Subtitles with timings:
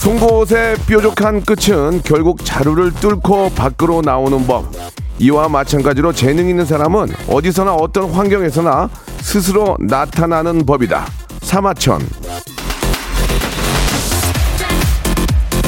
[0.00, 4.64] 송곳의 뾰족한 끝은 결국 자루를 뚫고 밖으로 나오는 법.
[5.18, 11.04] 이와 마찬가지로 재능 있는 사람은 어디서나 어떤 환경에서나 스스로 나타나는 법이다.
[11.42, 12.00] 사마천.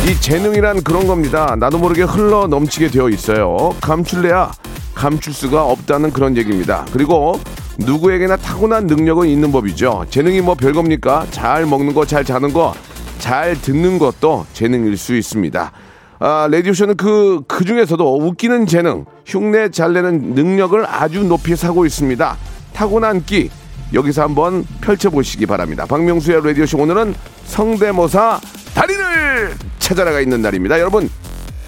[0.09, 1.55] 이 재능이란 그런 겁니다.
[1.59, 3.77] 나도 모르게 흘러 넘치게 되어 있어요.
[3.83, 4.51] 감출래야
[4.95, 6.87] 감출 수가 없다는 그런 얘기입니다.
[6.91, 7.39] 그리고
[7.77, 10.07] 누구에게나 타고난 능력은 있는 법이죠.
[10.09, 11.27] 재능이 뭐 별겁니까?
[11.31, 12.75] 잘 먹는 거, 잘 자는 거,
[13.23, 15.73] 잘 듣는 것도 재능일 수 있습니다.
[16.19, 22.37] 아, 레디오쇼는 그, 그 중에서도 웃기는 재능, 흉내 잘 내는 능력을 아주 높이 사고 있습니다.
[22.73, 23.49] 타고난 끼,
[23.95, 25.87] 여기서 한번 펼쳐보시기 바랍니다.
[25.87, 28.41] 박명수의 라디오쇼 오늘은 성대모사
[28.75, 30.81] 달인을 찾아라가 있는 날입니다.
[30.81, 31.09] 여러분,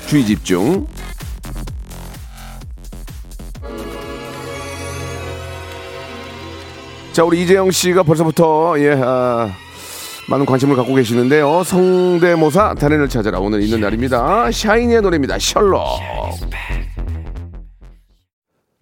[0.09, 0.89] 주의 집중.
[7.13, 9.53] 자, 우리 이재영 씨가 벌써부터, 예, 아,
[10.29, 11.63] 많은 관심을 갖고 계시는데요.
[11.65, 13.41] 성대모사 달인을 찾아라.
[13.41, 14.51] 오늘 있는 날입니다.
[14.51, 15.39] 샤이니의 노래입니다.
[15.39, 15.83] 셜록.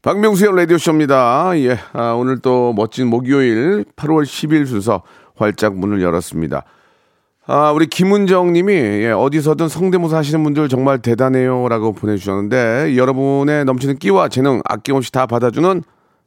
[0.02, 1.52] 박명수의 라디오쇼입니다.
[1.58, 5.02] 예, 아, 오늘 또 멋진 목요일 8월 10일 순서
[5.36, 6.64] 활짝 문을 열었습니다.
[7.46, 13.98] 아, 우리 김은정 님이 예, 어디서든 성대모사 하시는 분들 정말 대단해요 라고 보내주셨는데 여러분의 넘치는
[13.98, 15.82] 끼와 재능 아낌없이 다 받아주는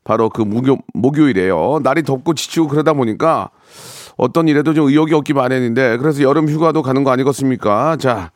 [0.06, 1.80] 바로 그 목요, 목요일이에요.
[1.84, 3.50] 날이 덥고 지치고 그러다 보니까
[4.18, 7.98] 어떤 일에도 좀 의욕이 없기 마련인데 그래서 여름 휴가도 가는 거 아니겠습니까?
[7.98, 8.32] 자,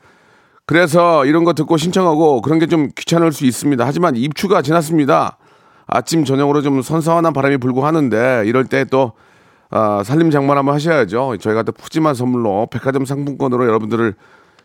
[0.66, 3.86] 그래서 이런 거 듣고 신청하고 그런 게 좀 귀찮을 수 있습니다.
[3.86, 5.38] 하지만 입추가 지났습니다.
[5.88, 9.14] 아침 저녁으로 좀 선선한 바람이 불고 하는데 이럴 때또
[9.72, 11.38] 아, 살림 장만 한번 하셔야죠.
[11.40, 14.16] 저희가 또 푸짐한 선물로 백화점 상품권으로 여러분들을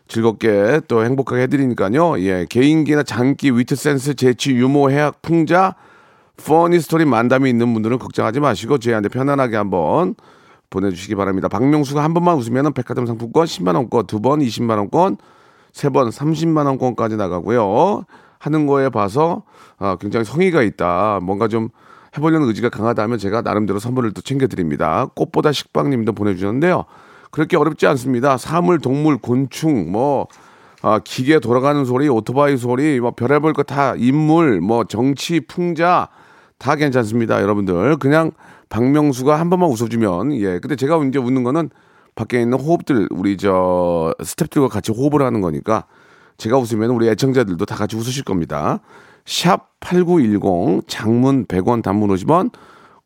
[0.09, 2.21] 즐겁게 또 행복하게 해드리니까요.
[2.21, 5.77] 예, 개인기나 장기, 위트 센스, 재치, 유머, 해학, 풍자,
[6.45, 10.15] funny story 만담이 있는 분들은 걱정하지 마시고 저희한테 편안하게 한번
[10.75, 11.49] 보내주시기 바랍니다.
[11.49, 15.17] 박명수가 한 번만 웃으면 백화점 상품권 10만원권, 두 번 20만원권,
[15.73, 18.05] 세 번 30만원권까지 나가고요.
[18.39, 19.43] 하는 거에 봐서
[19.79, 21.21] 아, 굉장히 성의가 있다.
[21.23, 21.69] 뭔가 좀
[22.17, 25.07] 해보려는 의지가 강하다면 제가 나름대로 선물을 또 챙겨드립니다.
[25.17, 26.85] 꽃보다 식빵님도 보내주셨는데요.
[27.31, 28.37] 그렇게 어렵지 않습니다.
[28.37, 30.29] 사물, 동물, 곤충, 뭐,
[30.83, 36.09] 아, 기계 돌아가는 소리, 오토바이 소리, 뭐, 별의별 거 다 인물, 뭐, 정치, 풍자,
[36.59, 37.43] 다 괜찮습니다.
[37.43, 37.97] 여러분들.
[37.97, 38.31] 그냥
[38.75, 40.59] 박명수가 한 번만 웃어주면, 예.
[40.59, 41.71] 근데 제가 이제 웃는 거는
[42.17, 45.85] 밖에 있는 호흡들, 우리 저 스탭들과 같이 호흡을 하는 거니까
[46.39, 48.81] 제가 웃으면 우리 애청자들도 다 같이 웃으실 겁니다.
[49.27, 52.51] 샵 8910 장문 100원 단문 50원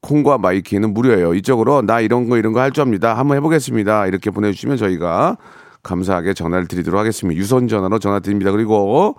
[0.00, 1.34] 콩과 my K는 무료예요.
[1.34, 3.12] 이쪽으로 나 이런 거 이런 거 할 줄 압니다.
[3.18, 4.06] 한번 해보겠습니다.
[4.06, 5.36] 이렇게 보내주시면 저희가
[5.82, 7.38] 감사하게 전화를 드리도록 하겠습니다.
[7.38, 8.52] 유선 전화로 전화 드립니다.
[8.52, 9.16] 그리고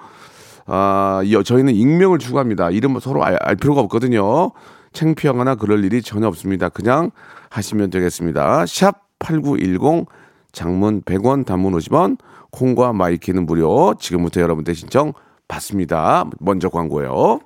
[0.65, 2.71] 아, 이- 저희는 익명을 추구합니다.
[2.71, 4.51] 이름 서로 알, 알 필요가 없거든요.
[4.93, 6.69] 창피하거나 그럴 일이 전혀 없습니다.
[6.69, 7.11] 그냥
[7.49, 8.65] 하시면 되겠습니다.
[8.65, 10.05] 샵 8910
[10.51, 12.17] 장문 100원 단문 50원
[12.51, 15.13] 콩과 my K는 무료 지금부터 여러분들 신청
[15.47, 16.25] 받습니다.
[16.39, 17.39] 먼저 광고예요.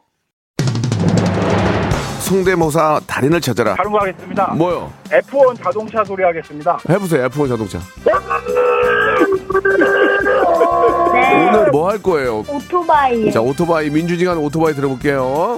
[2.19, 3.75] 성대모사 달인을 찾아라.
[3.75, 4.53] 다른 거 하겠습니다.
[4.53, 4.91] 뭐요?
[5.09, 6.77] F1 자동차 소리 하겠습니다.
[6.89, 7.27] 해보세요.
[7.27, 7.79] F1 자동차.
[8.05, 8.13] 네.
[11.49, 12.43] 오늘 뭐 할 거예요?
[12.47, 13.29] 오토바이.
[13.31, 15.57] 자, 오토바이 민준이가 하는 오토바이 들어볼게요.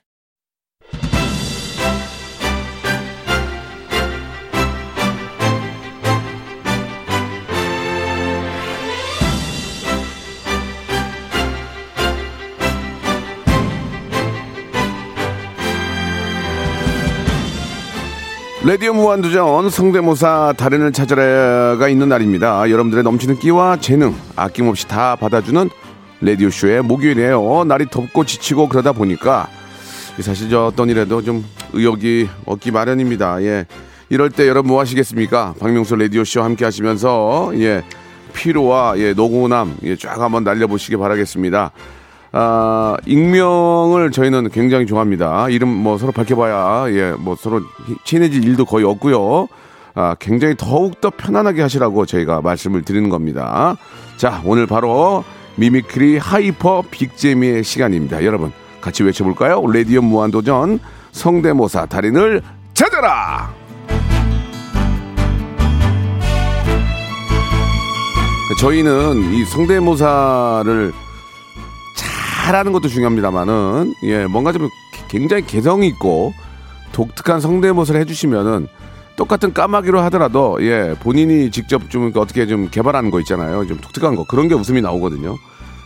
[18.63, 22.69] 레디오 무한도전 성대모사 달인을 찾아라가 있는 날입니다.
[22.69, 25.67] 여러분들의 넘치는 끼와 재능 아낌없이 다 받아주는
[26.21, 27.63] 라디오 쇼의 목요일이에요.
[27.65, 29.47] 날이 덥고 지치고 그러다 보니까
[30.19, 31.43] 사실 저 어떤 일에도 좀
[31.73, 33.41] 의욕이 없기 마련입니다.
[33.41, 33.65] 예.
[34.09, 35.55] 이럴 때 여러분 뭐 하시겠습니까?
[35.59, 37.83] 박명수 라디오쇼 함께 하시면서 예.
[38.33, 41.71] 피로와 예, 노고남 예, 쫙 한번 날려보시기 바라겠습니다.
[42.33, 45.49] 아, 익명을 저희는 굉장히 좋아합니다.
[45.49, 47.61] 이름 뭐 서로 밝혀봐야, 예, 뭐 서로
[48.05, 49.47] 친해질 일도 거의 없고요.
[49.93, 53.75] 아, 굉장히 더욱더 편안하게 하시라고 저희가 말씀을 드리는 겁니다.
[54.15, 55.25] 자, 오늘 바로
[55.55, 58.23] mimicry hyper big재미의 시간입니다.
[58.23, 59.65] 여러분, 같이 외쳐볼까요?
[59.67, 60.79] Ready 엄 무한도전
[61.11, 62.41] 성대모사 달인을
[62.73, 63.51] 찾아라!
[68.59, 70.93] 저희는 이 성대모사를
[72.41, 74.67] 잘하는 것도 중요합니다만은 예 뭔가 좀
[75.09, 76.33] 굉장히 개성 있고
[76.91, 78.67] 독특한 성대모사를 해주시면은
[79.15, 83.67] 똑같은 까마귀로 하더라도 예 본인이 직접 좀 어떻게 좀 개발하는 거 있잖아요.
[83.67, 84.25] 좀 독특한 거.
[84.25, 85.37] 그런 게 웃음이 나오거든요.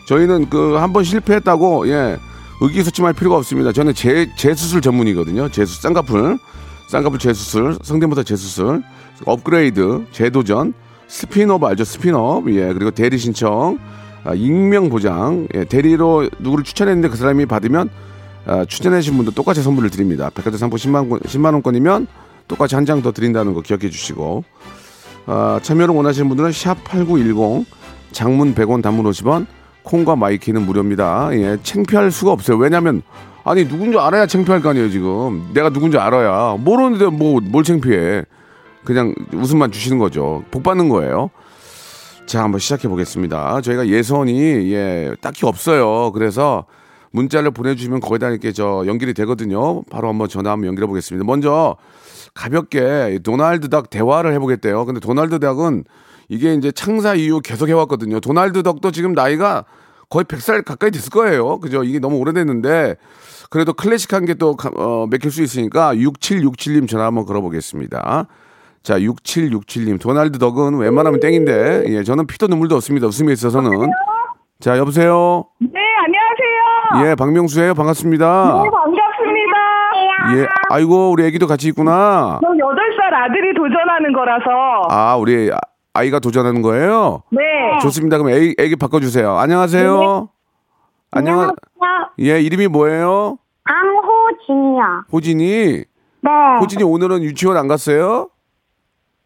[0.07, 2.18] 저희는 그 한 번 실패했다고 예
[2.62, 3.74] 의기소침할 필요가 없습니다.
[3.74, 5.50] 저는 재 재수술 전문이거든요.
[5.50, 6.38] 재수 쌍꺼풀.
[6.88, 8.81] 쌍꺼풀 재수술 성대모사 재수술
[9.25, 10.74] 업그레이드 재도전
[11.08, 11.84] speed up 알죠?
[11.84, 15.48] speed up 예 그리고 대리 신청 아, 익명 보장.
[15.54, 17.89] 예, 대리로 누구를 추천했는데 그 사람이 받으면
[18.48, 20.30] 아, 추천해주신 분도 똑같이 선물을 드립니다.
[20.33, 22.07] 백화점 상품 10만, 원, 10만 원권이면
[22.48, 24.44] 똑같이 한 장 더 드린다는 거 기억해 주시고.
[25.27, 27.66] 아, 참여를 원하시는 분들은 샵 8910
[28.12, 29.45] 장문 100원 단문 50원
[29.83, 31.30] 콩과 My K는 무료입니다.
[31.33, 32.57] 예, 창피할 수가 없어요.
[32.57, 33.01] 왜냐면
[33.44, 35.50] 아니 누군지 알아야 창피할 거 아니에요 지금.
[35.54, 36.56] 내가 누군지 알아야.
[36.60, 38.24] 모르는데 뭐 뭘 창피해.
[38.83, 40.44] 그냥 웃음만 주시는 거죠.
[40.51, 41.31] 복 받는 거예요
[42.25, 43.62] 자, 한번 시작해 보겠습니다.
[43.62, 46.12] 저희가 예선이 예, 딱히 없어요.
[46.12, 46.66] 그래서
[47.12, 49.83] 문자를 보내주시면 거의 다 이렇게 저 연결이 되거든요.
[49.83, 51.24] 바로 한번 전화 한번 연결해 보겠습니다.
[51.24, 51.77] 먼저
[52.33, 54.86] 가볍게 도날드 덕 대화를 해보겠대요.
[54.86, 55.83] 근데 도날드 덕은
[56.27, 58.19] 이게 이제 창사 이후 계속 해왔거든요.
[58.19, 59.63] 도날드 덕도 지금 나이가
[60.10, 61.60] 거의 100살 가까이 됐을 거예요.
[61.60, 61.83] 그죠?
[61.83, 62.95] 이게 너무 오래됐는데
[63.51, 68.27] 그래도 클래식한 게 또 어, 맥힐 수 있으니까 6767님 전화 한번 걸어보겠습니다.
[68.86, 70.00] 자, 6767님.
[70.00, 73.08] 도날드 덕은 웬만하면 땡인데, 예, 저는 피도 눈물도 없습니다.
[73.08, 73.72] 웃음에 있어서는.
[74.60, 75.46] 자, 여보세요?
[75.60, 77.10] 네, 안녕하세요.
[77.10, 78.62] 예, 박명수예요 반갑습니다.
[78.64, 80.38] 네, 반갑습니다.
[80.38, 82.40] 예, 아이고, 우리 애기도 같이 있구나.
[82.44, 84.84] 저 8살 아들이 도전하는 거라서.
[84.92, 85.58] 아, 우리 아-
[85.96, 87.24] 아이가 도전하는 거예요?
[87.32, 87.40] 네.
[87.82, 88.20] 좋습니다.
[88.20, 89.36] 그럼 애기, 애기 바꿔주세요.
[89.36, 90.30] 안녕하세요?
[91.10, 91.56] 안녕,
[92.20, 93.40] 예, 이름이 뭐예요?
[93.64, 95.06] 강호진이요.
[95.12, 95.84] 호진이.
[96.22, 96.32] 네.
[96.62, 98.28] 호진이 오늘은 유치원 안 갔어요?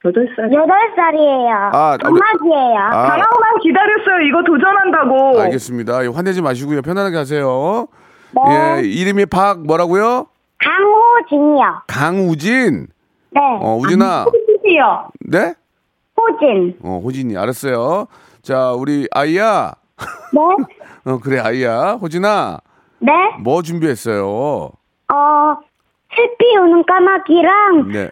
[0.03, 0.53] 8살.
[0.53, 1.69] 여덟 살이에요.
[1.73, 2.79] 아, 우리- 강아지예요.
[2.79, 4.21] 아, 방학만 기다렸어요.
[4.27, 5.41] 이거 도전한다고.
[5.41, 6.03] 알겠습니다.
[6.05, 6.81] 예, 화내지 마시고요.
[6.81, 7.87] 편안하게 하세요.
[8.31, 8.41] 네.
[8.81, 10.27] 예, 이름이 박 뭐라고요?
[10.63, 11.81] 강호진이요.
[11.87, 12.87] 강우진.
[13.31, 13.41] 네.
[13.61, 14.23] 어, 우진아.
[14.25, 15.07] 호진이요.
[15.27, 15.53] 네?
[16.17, 16.77] 호진.
[16.83, 17.37] 어, 호진이.
[17.37, 18.07] 알았어요.
[18.41, 19.73] 자, 우리 아이야.
[20.33, 20.39] 네.
[21.11, 21.93] 어, 그래, 아이야.
[22.01, 22.59] 호진아.
[22.99, 23.11] 네.
[23.41, 24.25] 뭐 준비했어요?
[25.11, 25.55] 어,
[26.15, 28.09] 슬피 우는 까마귀랑, 네.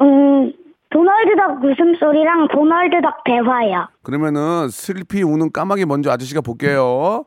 [0.00, 0.52] 음,
[0.94, 3.88] 도널드 덕 웃음소리랑 도널드 덕 대화요.
[4.04, 7.24] 그러면은 슬피 우는 까마귀 먼저 아저씨가 볼게요.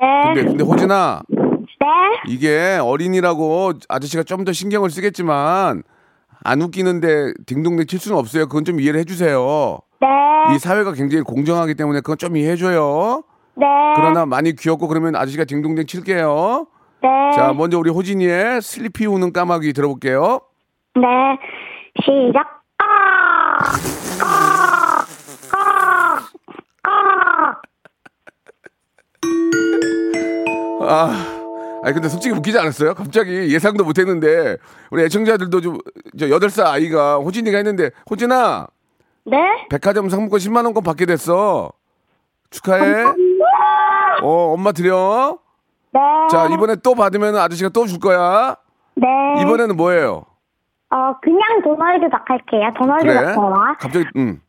[0.00, 0.06] 네.
[0.34, 1.22] 근데, 근데 호진아.
[1.28, 1.86] 네.
[2.28, 5.82] 이게 어린이라고 아저씨가 좀 더 신경을 쓰겠지만
[6.44, 8.46] 안 웃기는데 딩동댕 칠 수는 없어요.
[8.46, 9.78] 그건 좀 이해를 해주세요.
[10.00, 10.54] 네.
[10.54, 13.24] 이 사회가 굉장히 공정하기 때문에 그건 좀 이해해줘요.
[13.56, 13.66] 네.
[13.96, 16.66] 그러나 많이 귀엽고 그러면 아저씨가 딩동댕 칠게요.
[17.02, 17.08] 네.
[17.34, 20.40] 자, 먼저 우리 호진이의 슬리피 우는 까마귀 들어볼게요.
[20.94, 21.02] 네.
[22.00, 22.57] 시작.
[23.58, 25.04] 아!
[25.52, 26.28] 아!
[26.84, 26.90] 아!
[26.90, 27.60] 아!
[30.90, 32.94] 아, 아니 근데 솔직히 웃기지 않았어요?
[32.94, 34.56] 갑자기 예상도 못했는데
[34.90, 38.66] 우리 애청자들도 좀저 여덟 살 아이가 호진이가 했는데 호진아
[39.24, 39.36] 네.
[39.68, 41.70] 백화점 상품권 10만 원권 받게 됐어.
[42.50, 43.04] 축하해.
[44.22, 45.38] 어, 엄마 드려.
[45.92, 46.00] 네.
[46.30, 48.56] 자, 이번에 또 받으면 아저씨가 또 줄 거야.
[48.94, 49.06] 네.
[49.42, 50.24] 이번에는 뭐예요?
[50.90, 52.72] 어, 그냥 도널드 덕 할게요.
[52.78, 53.14] 도널드 그래.
[53.14, 53.76] 덕 대화.
[53.78, 54.40] 갑자기 음.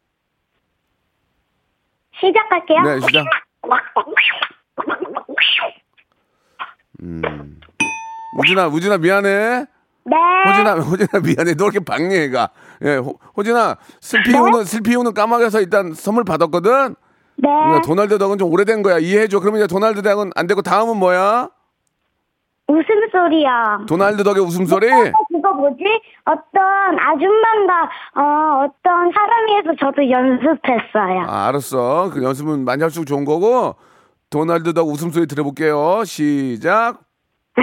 [2.19, 2.81] 시작할게요.
[2.81, 3.25] 네, 시작.
[7.01, 7.59] 음.
[8.37, 9.65] 우진아, 우진아 미안해.
[10.05, 10.15] 네.
[10.47, 11.55] 호진아, 호진아 미안해.
[11.55, 12.49] 너 이렇게 방해가.
[12.83, 16.95] 예, 호, 호진아 슬피 우는 슬피 우는 까마귀에서 일단 선물 받았거든.
[17.35, 17.47] 네.
[17.49, 18.97] 근데 도널드 덕은 좀 오래된 거야.
[18.97, 19.39] 이해해줘.
[19.39, 21.49] 그러면 이제 도널드 덕은 안 되고 다음은 뭐야?
[22.67, 23.85] 웃음소리요.
[23.87, 24.87] 도널드 덕의 웃음소리?
[24.87, 25.83] 그거 뭐지?
[26.25, 27.83] 어떤 아줌마인가,
[28.15, 31.25] 어, 어떤 사람이 해서 저도 연습했어요.
[31.27, 32.09] 아, 알았어.
[32.13, 33.75] 그 연습은 많이 할수록 좋은 거고.
[34.29, 36.03] 도널드 덕 웃음소리 들어볼게요.
[36.05, 36.99] 시작.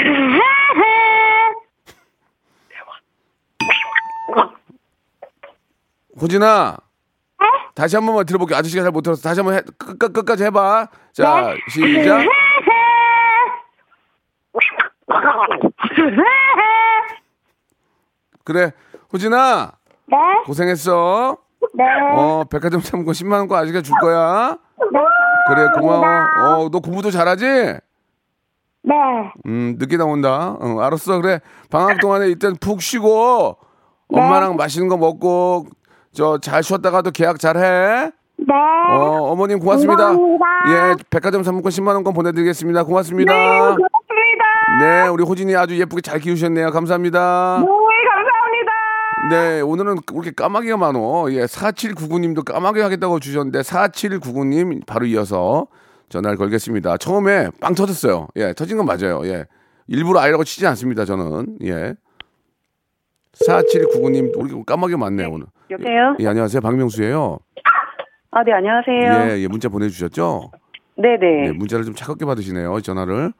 [6.20, 6.76] 호진아.
[7.74, 8.56] 다시 한 번만 들어볼게요.
[8.56, 10.88] 아저씨가 잘 못 들어서 다시 한번 해, 끝, 끝, 끝까지 해봐.
[11.12, 12.26] 자, 시작.
[18.46, 18.70] 그래,
[19.12, 19.72] 호진아.
[20.08, 21.36] 네, 고생했어.
[21.74, 21.84] 네,
[22.14, 24.56] 어, 백화점 상품권 10만 원권 아저씨가 줄 거야.
[24.92, 25.00] 네.
[25.48, 26.04] 그래, 고마워.
[26.64, 27.44] 어, 너 공부도 잘하지?
[27.44, 28.94] 네,
[29.46, 30.56] 음, 늦게 나온다.
[30.60, 31.20] 어, 알았어.
[31.20, 31.40] 그래.
[31.70, 33.56] 방학 동안에 일단 푹 쉬고
[34.12, 35.66] 엄마랑 맛있는 거 먹고
[36.12, 38.12] 저 잘 쉬었다가도 계약 잘 해.
[38.38, 38.54] 네.
[38.92, 40.04] 어, 어머님 고맙습니다.
[40.04, 40.44] 감사합니다.
[40.68, 42.84] 예, 백화점 상품권 10만 원권 보내 드리겠습니다.
[42.84, 43.32] 고맙습니다.
[43.32, 43.84] 네, 고맙습니다.
[44.78, 46.70] 네, 우리 호진이 아주 예쁘게 잘 키우셨네요.
[46.70, 47.58] 감사합니다.
[47.60, 47.85] 네, 감사합니다.
[49.30, 51.26] 네, 오늘은 그렇게 까마귀가 많어.
[51.32, 55.66] 예, 4799님도 까마귀 하겠다고 주셨는데 4799님 바로 이어서
[56.08, 56.96] 전화를 걸겠습니다.
[56.98, 58.28] 처음에 빵 터졌어요.
[58.36, 59.22] 예, 터진 건 맞아요.
[59.26, 59.46] 예.
[59.88, 61.04] 일부러 아이라고 치지 않습니다.
[61.04, 61.58] 저는.
[61.64, 61.94] 예.
[63.46, 65.46] 4799님 우리 까마귀 많네요, 오늘.
[65.70, 66.16] 여보세요?
[66.20, 66.60] 예, 안녕하세요.
[66.60, 67.38] 박명수예요.
[68.30, 69.30] 아, 네, 안녕하세요.
[69.30, 70.52] 예, 예, 문자 보내 주셨죠?
[70.96, 71.46] 네네.
[71.48, 72.80] 네, 문자를 좀 차갑게 받으시네요.
[72.80, 73.32] 전화를.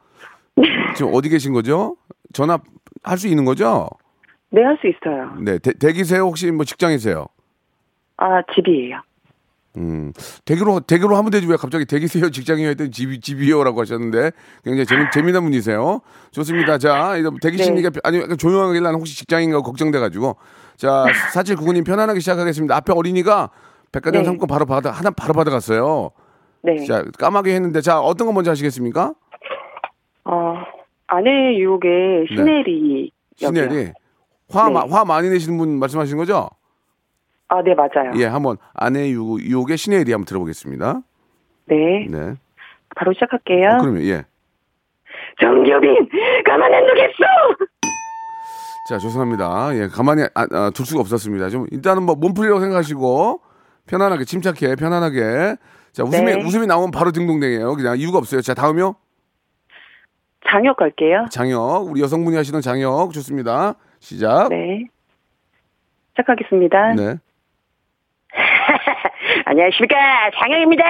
[0.95, 1.95] 지금 어디 계신 거죠?
[2.33, 2.59] 전화
[3.03, 3.87] 할 수 있는 거죠?
[4.49, 5.33] 네, 할 수 있어요.
[5.41, 6.21] 네, 대, 대기세요?
[6.23, 7.27] 혹시 뭐 직장이세요?
[8.17, 9.01] 아, 집이에요.
[9.75, 10.11] 음,
[10.45, 12.31] 대기로, 대기로 하면 되지 왜 갑자기 대기세요?
[12.31, 12.69] 직장이요?
[12.69, 14.31] 했더니 집, 집이요라고 하셨는데
[14.63, 16.01] 굉장히 재미, 재미난 분이세요.
[16.31, 16.79] 좋습니다.
[16.79, 17.63] 자, 이제 대기 네.
[18.03, 20.35] 아니, 약간 조용하게 나는 혹시 직장인가 걱정돼가지고.
[20.77, 22.75] 자, 사실 구구님 편안하게 시작하겠습니다.
[22.75, 23.51] 앞에 어린이가
[23.91, 24.25] 백화점 네.
[24.25, 26.09] 상품 바로 받아, 하나 바로 받아갔어요.
[26.63, 26.83] 네.
[26.85, 29.13] 자, 까마귀 했는데, 자, 어떤 거 먼저 하시겠습니까?
[30.25, 30.53] 어,
[31.05, 33.11] 아내 유혹의 시네리.
[33.43, 33.51] 역이요.
[33.51, 33.69] 네.
[33.69, 33.93] 신혜리.
[34.49, 34.73] 화, 네.
[34.73, 36.49] 마- 화 많이 내시는 분 말씀하시는 거죠?
[37.49, 38.11] 아, 네, 맞아요.
[38.15, 41.01] 예, 한번 아내 유, 유혹의 신혜리 한번 들어보겠습니다.
[41.65, 42.07] 네.
[42.09, 42.35] 네.
[42.95, 43.69] 바로 시작할게요.
[43.73, 44.25] 어, 그러면, 예.
[45.41, 46.09] 정규빈,
[46.45, 47.23] 가만 안 두겠어!
[48.89, 49.75] 자, 죄송합니다.
[49.75, 51.49] 예, 가만히 아, 아, 둘 수가 없었습니다.
[51.49, 53.41] 좀 일단은 뭐 몸풀이라고 생각하시고
[53.87, 55.57] 편안하게 침착해, 편안하게.
[55.91, 56.43] 자, 웃음이 네.
[56.43, 57.75] 웃음이 나오면 바로 딩동댕이에요.
[57.75, 58.41] 그냥 이유가 없어요.
[58.41, 58.95] 자, 다음이요.
[60.49, 61.25] 장혁 갈게요.
[61.31, 61.87] 장혁.
[61.89, 63.75] 우리 여성분이 하시는 장혁 좋습니다.
[63.99, 64.49] 시작.
[64.49, 64.85] 네.
[66.11, 66.93] 시작하겠습니다.
[66.93, 67.15] 네.
[69.45, 69.95] 안녕하십니까.
[70.39, 70.83] 장혁입니다.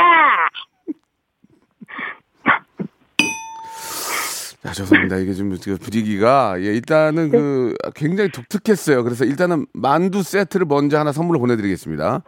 [4.64, 5.18] 자, 죄송합니다.
[5.18, 9.04] 이게 좀그 분위기가 예, 일단은 그 굉장히 독특했어요.
[9.04, 12.22] 그래서 일단은 만두 세트를 먼저 하나 선물로 보내드리겠습니다.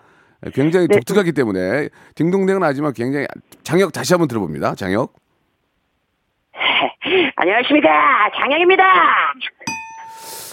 [0.45, 0.95] 예, 굉장히 네.
[0.95, 3.25] 독특하기 때문에 딩동댕은 하지만 굉장히
[3.63, 4.75] 장혁 다시 한번 들어봅니다.
[4.75, 5.13] 장혁.
[7.35, 8.31] 안녕하십니까.
[8.39, 8.83] 장혁입니다.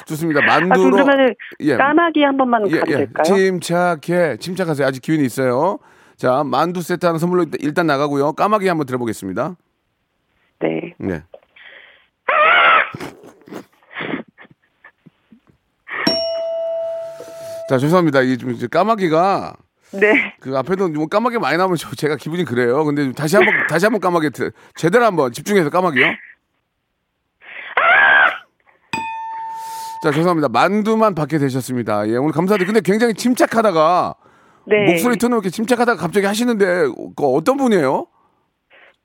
[0.06, 0.40] 좋습니다.
[0.42, 1.76] 아, 만두로 그러면은 예.
[1.76, 2.96] 까마귀 한 번만 예, 가도 예.
[2.98, 3.24] 될까요?
[3.24, 4.36] 침착해.
[4.38, 4.86] 침착하세요.
[4.86, 5.78] 아직 기회는 있어요.
[6.16, 8.32] 자, 만두 세트 하나 선물로 일단- 나가고요.
[8.32, 9.56] 까마귀 한번 들어보겠습니다.
[10.60, 10.94] 네.
[10.98, 11.22] 네.
[17.68, 18.22] 자, 죄송합니다.
[18.22, 19.54] 이게 좀 이제 까마귀가
[19.94, 20.34] 네.
[20.40, 22.84] 그 앞에도 뭐 까마귀 많이 나오면 저- 제가 기분이 그래요.
[22.84, 26.06] 근데 좀 다시 한번 다시 한번 까마귀 들- 제대로 한번 집중해서 까마귀요.
[30.02, 30.48] 자, 죄송합니다.
[30.48, 32.06] 만두만 받게 되셨습니다.
[32.08, 32.80] 예, 오늘 감사드립니다.
[32.80, 34.14] 근데 굉장히 침착하다가
[34.66, 34.84] 네.
[34.90, 36.64] 목소리 톤은 이렇게 침착하다가 갑자기 하시는데
[37.16, 38.06] 그 어떤 분이에요?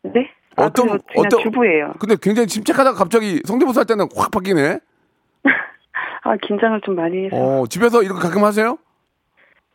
[0.03, 0.29] 네?
[0.57, 1.93] 아, 어떤- 그냥 그냥 어떤- 주부예요.
[1.99, 4.79] 근데 굉장히 침착하다가 갑자기 성대모사 할 때는 확 바뀌네.
[6.23, 7.35] 아 긴장을 좀 많이 해서.
[7.35, 8.77] 어, 집에서 이렇게 가끔 하세요?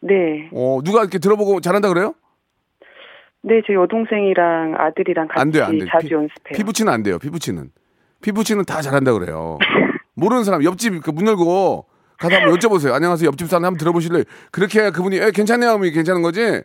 [0.01, 0.49] 네.
[0.53, 2.15] 어, 누가 이렇게 들어보고 잘한다 그래요?
[3.43, 5.89] 네, 제 여동생이랑 아들이랑 같이 안 돼요, 안 돼요.
[5.91, 6.57] 자주 피- 연습해요.
[6.57, 7.19] 피부치는 안 돼요.
[7.19, 7.71] 피부치는.
[8.23, 9.59] 피부치는 다 잘한다 그래요.
[10.17, 11.87] 모르는 사람 옆집 그 문 열고
[12.19, 12.93] 가서 한번 여쭤보세요.
[12.95, 13.29] 안녕하세요.
[13.29, 14.25] 옆집 사람 한번 들어보실래요?
[14.51, 16.63] 그렇게 해야 그분이 에, 괜찮네요 하면 괜찮은 거지.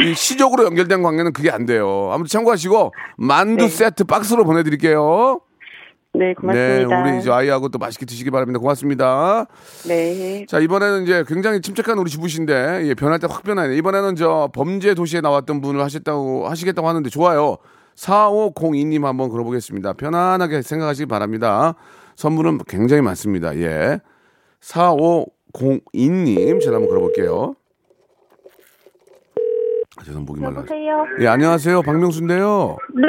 [0.00, 2.10] 이 시적으로 연결된 관계는 그게 안 돼요.
[2.12, 3.68] 아무튼 참고하시고 만두 네.
[3.68, 5.40] 세트 박스로 보내드릴게요.
[6.16, 6.52] 네, 고맙습니다.
[6.52, 8.60] 네, 우리 이제 아이하고 또 맛있게 드시기 바랍니다.
[8.60, 9.46] 고맙습니다.
[9.88, 10.46] 네.
[10.48, 13.76] 자 이번에는 이제 굉장히 침착한 우리 주부신데 예, 변할 때 확 변하네.
[13.76, 17.56] 이번에는 저 범죄 도시에 나왔던 분을 하셨다고 하시겠다고 하는데 좋아요.
[17.96, 19.94] 4502님 한번 걸어보겠습니다.
[19.94, 21.74] 편안하게 생각하시기 바랍니다.
[22.16, 23.56] 선물은 굉장히 많습니다.
[23.58, 24.00] 예.
[24.60, 27.54] 4502님 전화 한번 걸어볼게요.
[29.96, 30.58] 아, 죄송 목이 말라.
[30.58, 31.04] 여보세요?
[31.20, 31.82] 예, 안녕하세요.
[31.82, 32.76] 박명수인데요.
[32.94, 33.04] 네.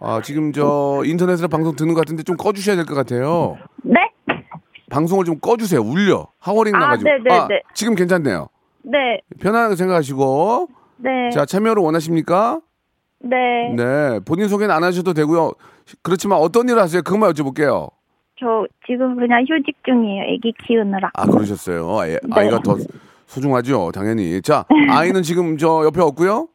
[0.00, 3.56] 아, 지금 저 인터넷으로 방송 듣는 것 같은데 좀 꺼주셔야 될 것 같아요.
[3.82, 3.96] 네?
[4.90, 5.80] 방송을 좀 꺼주세요.
[5.80, 6.28] 울려.
[6.38, 7.10] 하워링 아, 나가지고.
[7.10, 7.62] 네, 네, 네.
[7.74, 8.48] 지금 괜찮네요.
[8.82, 9.20] 네.
[9.40, 10.68] 편안하게 생각하시고.
[10.98, 11.30] 네.
[11.32, 12.60] 자, 참여를 원하십니까?
[13.20, 13.36] 네.
[13.76, 14.20] 네.
[14.20, 15.52] 본인 소개는 안 하셔도 되고요.
[16.02, 17.02] 그렇지만 어떤 일을 하세요?
[17.02, 17.90] 그것만 여쭤볼게요.
[18.38, 20.34] 저 지금 그냥 휴직 중이에요.
[20.34, 21.10] 아기 키우느라.
[21.14, 21.88] 아, 그러셨어요.
[21.98, 22.12] 아, 예.
[22.12, 22.18] 네.
[22.32, 22.76] 아이가 더
[23.26, 24.40] 소중하죠, 당연히.
[24.42, 26.48] 자, 아이는 지금 저 옆에 없고요.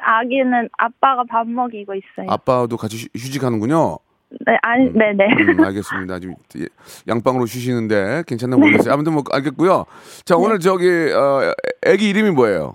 [0.00, 2.26] 아기는 아빠가 밥 먹이고 있어요.
[2.30, 3.98] 아빠도 같이 휴- 휴직하는군요.
[4.46, 5.24] 네, 아니, 네네.
[5.26, 6.18] 음, 알겠습니다.
[6.18, 6.66] 지금 예,
[7.08, 8.92] 양방으로 쉬시는데 괜찮나 모르겠어요.
[8.92, 9.86] 아무튼 뭐 알겠고요.
[10.24, 10.42] 자, 네.
[10.42, 11.52] 오늘 저기 어
[11.86, 12.74] 애기 이름이 뭐예요?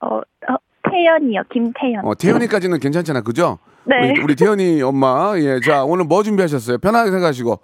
[0.00, 0.56] 어, 어,
[0.90, 2.04] 태연이요, 김태연.
[2.04, 3.20] 어, 태연이까지는 괜찮잖아.
[3.20, 3.58] 그죠?
[3.90, 4.10] 네.
[4.12, 5.32] 우리, 우리 태연이 엄마.
[5.36, 5.60] 예.
[5.60, 6.78] 자, 오늘 뭐 준비하셨어요?
[6.78, 7.58] 편하게 생각하시고.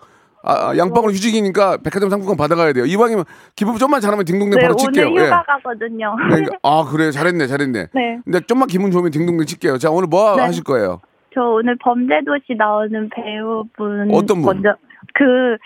[0.49, 2.85] 아, 아, 양방으로 휴직이니까 백화점 상품권 받아가야 돼요.
[2.85, 3.25] 이왕이면
[3.56, 5.06] 기분 좀만 잘하면 딩동댕 네, 바로 칠게요.
[5.09, 5.26] 오늘 예.
[5.26, 6.14] 휴가 가거든요.
[6.16, 7.11] 그러니까, 아, 그래.
[7.11, 7.47] 잘했네.
[7.49, 7.87] 잘했네.
[7.92, 8.18] 네.
[8.25, 9.78] 근데 좀만 기분 좋으면 딩동댕 칠게요.
[9.78, 10.42] 자, 오늘 뭐 네.
[10.42, 11.00] 하실 거예요?
[11.35, 14.45] 저 오늘 범죄도시 나오는 배우분 어떤 분?
[14.45, 14.75] 먼저
[15.14, 15.56] 그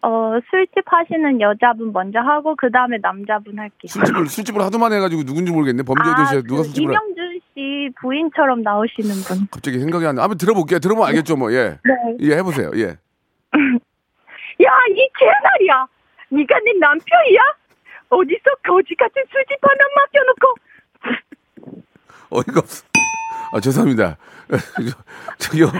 [0.00, 3.88] 어, 술집 하시는 여자분 먼저 하고 그 다음에 남자분 할게요.
[3.88, 5.82] 술집을, 술집을 하도만 해가지고 누군지 모르겠네.
[5.82, 6.94] 범죄도시에 아, 누가 그 술집을.
[6.94, 7.27] 하- 이명준
[7.58, 9.48] 씨 부인처럼 나오시는 분.
[9.50, 10.22] 갑자기 생각이 안 나.
[10.22, 10.78] 한번 들어볼게요.
[10.78, 11.52] 들어보면 알겠죠, 뭐.
[11.52, 11.78] 예.
[11.84, 12.16] 네.
[12.20, 12.70] 예, 해보세요.
[12.76, 12.84] 예.
[14.64, 15.86] 야, 이 개나리야.
[16.30, 17.40] 네가 내 남편이야?
[18.10, 20.54] 어디서 거지 같은 술집 하나 맡겨놓고.
[22.30, 22.84] 어이가 없어.
[23.52, 24.16] 아, 죄송합니다.
[24.50, 24.96] 저-
[25.38, 25.70] 저기요.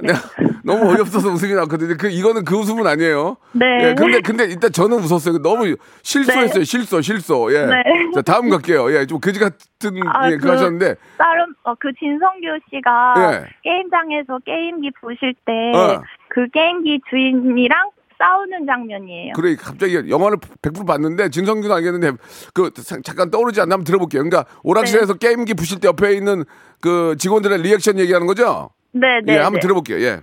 [0.00, 0.18] 내가
[0.64, 1.94] 너무 어이없어서 웃음이 났거든요.
[1.98, 3.36] 그, 이거는 그 웃음은 아니에요.
[3.52, 3.66] 네.
[3.90, 5.38] 예, 근데, 근데 일단 저는 웃었어요.
[5.42, 6.64] 너무 실수했어요.
[6.64, 7.48] 실수, 실수.
[7.52, 7.66] 예.
[7.66, 7.82] 네.
[8.14, 8.92] 자, 다음 갈게요.
[8.92, 10.94] 예, 좀 거지 같은, 아, 예, 그거 그- 하셨는데.
[11.18, 13.46] 다른 어, 그 진성규 씨가 예.
[13.62, 16.02] 게임장에서 게임기 부실 때 어.
[16.28, 17.90] 그 게임기 주인이랑
[18.22, 19.32] 싸우는 장면이에요.
[19.34, 22.12] 그래, 갑자기 영화를 100% 봤는데, 진성규는 알겠는데,
[22.54, 24.22] 그, 사- 잠깐 떠오르지 않나 한번 들어볼게요.
[24.22, 26.44] 그러니까, 오락실에서 게임기 부실 때 옆에 있는
[26.80, 28.70] 그 직원들의 리액션 얘기하는 거죠?
[28.92, 29.34] 네, 네.
[29.34, 29.60] 예, 한번 네.
[29.60, 29.98] 들어볼게요.
[30.00, 30.20] 예.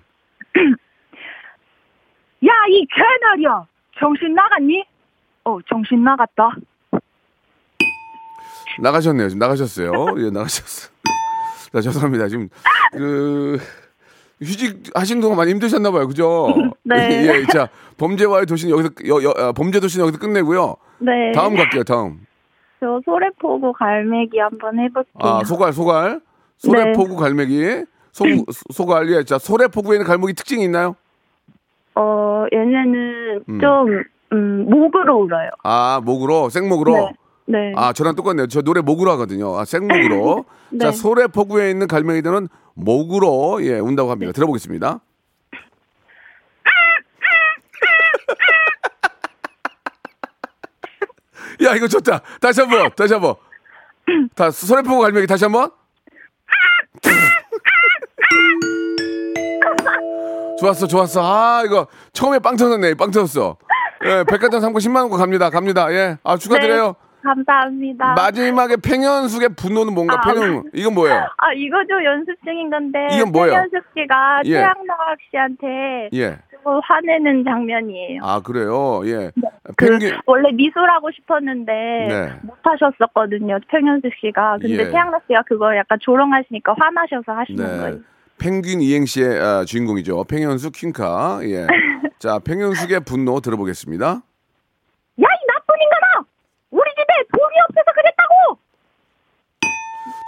[2.47, 3.65] 야, 이 개나리야.
[3.99, 4.85] 정신 나갔니?
[5.43, 6.55] 어, 정신 나갔다.
[8.81, 9.27] 나가셨네요.
[9.29, 9.91] 지금 나가셨어요.
[10.19, 10.89] 예, 나가셨어.
[11.73, 12.29] 자, 죄송합니다.
[12.29, 12.47] 지금
[12.93, 13.59] 그
[14.41, 16.07] 휴직 하신 동안 많이 힘드셨나 봐요.
[16.07, 16.47] 그죠?
[16.83, 17.27] 네.
[17.27, 20.75] 예, 자, 범죄와의 도시는 여기서 여, 여, 아, 범죄 도시는 여기서 끝내고요.
[20.99, 21.31] 네.
[21.33, 21.83] 다음 갈게요.
[21.83, 22.19] 다음.
[22.79, 25.19] 저 소래포구 갈매기 한번 해볼게요.
[25.19, 26.13] 아, 소갈 소갈.
[26.13, 26.19] 네.
[26.57, 27.85] 소래포구 갈매기.
[28.11, 28.25] 소,
[28.71, 29.09] 소갈.
[29.11, 29.23] 예.
[29.23, 30.95] 자, 소래포구에 있는 갈매기 특징이 있나요?
[31.95, 33.59] 어, 얘네는 음.
[33.59, 35.49] 좀, 음, 목으로 울어요.
[35.63, 36.93] 아, 목으로 생목으로.
[36.93, 37.13] 네.
[37.49, 37.73] 네.
[37.75, 38.45] 아, 저랑 똑같네요.
[38.45, 39.57] 저 노래 목으로 하거든요.
[39.57, 40.45] 아, 생목으로.
[40.69, 40.85] 네.
[40.85, 44.31] 자, 소래포구에 있는 갈매기들은 목으로 예, 운다고 합니다.
[44.33, 44.99] 들어보겠습니다.
[51.65, 52.21] 야, 이거 좋다.
[52.39, 52.91] 다시 한 번.
[52.95, 53.33] 다시 한 번.
[54.35, 55.71] 다 소래포구 갈매기 다시 한 번.
[60.59, 61.21] 좋았어, 좋았어.
[61.23, 62.93] 아, 이거 처음에 빵 터졌네.
[62.93, 63.57] 빵 터졌어.
[64.05, 65.49] 예, 백화점 상품 10만 원권 갑니다.
[65.49, 65.91] 갑니다.
[65.91, 66.19] 예.
[66.23, 66.89] 아, 축하드려요.
[66.89, 68.13] 네, 감사합니다.
[68.13, 71.27] 마지막에 팽현숙의 분노는 뭔가 아, 팽현 이건 뭐예요?
[71.37, 72.99] 아, 이거 좀 연습 중인 건데.
[73.13, 73.53] 이건 뭐예요?
[73.53, 74.51] 최현숙 씨가 예.
[74.51, 76.37] 최양락 씨한테 예.
[76.51, 78.21] 좀 화내는 장면이에요.
[78.23, 79.01] 아 그래요.
[79.05, 79.31] 예.
[79.77, 82.33] 그 펭귄 원래 미술하고 싶었는데 네.
[82.43, 83.59] 못 하셨었거든요.
[83.71, 84.57] 최현숙 씨가.
[84.61, 84.91] 근데 예.
[84.91, 87.77] 최양락 씨가 그걸 약간 조롱하시니까 화나셔서 하시는 네.
[87.77, 87.99] 거예요.
[88.37, 90.23] 펭귄 이행시의 아, 주인공이죠.
[90.25, 91.39] 팽현숙 퀸카.
[91.43, 91.67] 예.
[92.19, 94.07] 자 팽현숙의 분노 들어보겠습니다.
[95.21, 96.25] 야, 이 나쁜 인간아!
[96.71, 98.59] 우리 집에 돈이 없어서 그랬다고!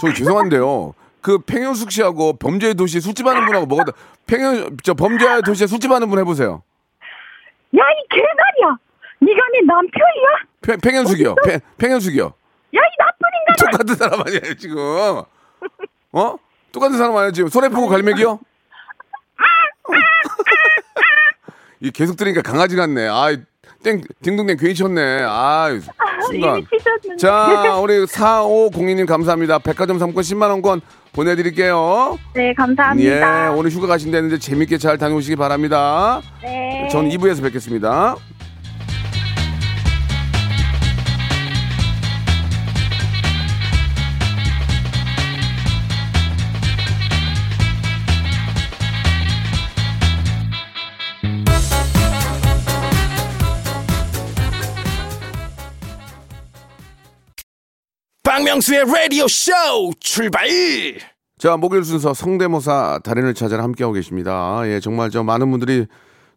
[0.01, 0.93] 저 죄송한데요.
[1.21, 3.91] 그 팽현숙 씨하고 범죄의 도시 술집 하는 분하고 뭐가 다
[4.25, 6.63] 팽현 저 범죄의 도시에 술집 하는 분 해보세요.
[7.77, 8.77] 야, 이 개나리야!
[9.19, 10.27] 네가 내 남편이야?
[10.63, 11.35] 팽, 팽현숙이요.
[11.45, 12.23] 팽, 팽현숙이요.
[12.25, 12.31] 야,
[12.73, 13.71] 이 나쁜 인간아!
[13.71, 14.77] 똑같은 사람 아니에요 지금?
[16.13, 16.35] 어?
[16.71, 17.47] 똑같은 사람 아니에요 지금?
[17.49, 18.39] 소래포구 갈매기요?
[21.81, 23.07] 이 계속 들으니까 강아지 같네.
[23.07, 23.37] 아,
[23.83, 25.23] 땡 딩동댕 괜히 쳤네.
[25.23, 25.69] 아,
[26.27, 26.65] 순간.
[27.17, 29.59] 자, 우리 4502님 감사합니다.
[29.59, 30.81] 백화점 상권 10만 원권
[31.13, 32.17] 보내드릴게요.
[32.33, 33.51] 네, 예, 감사합니다.
[33.53, 36.21] 오늘 휴가 가신다는데 재밌게 잘 다녀오시기 바랍니다.
[36.41, 36.87] 네.
[36.91, 38.15] 전 2부에서 뵙겠습니다.
[58.31, 59.51] 박명수의 라디오 쇼
[59.99, 60.47] 출발
[61.37, 64.61] 자, 목요일 순서 성대모사 달인을 찾아라 함께하고 계십니다.
[64.67, 65.85] 예, 정말 저 많은 분들이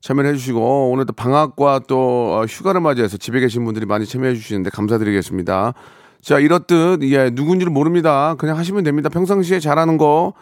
[0.00, 4.70] 참여를 해주시고, 오늘 또 방학과 또 어, 휴가를 맞이해서 집에 계신 분들이 많이 참여해 주시는데
[4.70, 5.74] 감사드리겠습니다.
[6.20, 8.34] 자, 이렇듯, 예, 누군지를 모릅니다.
[8.38, 9.08] 그냥 하시면 됩니다.
[9.08, 10.32] 평상시에 잘하는 거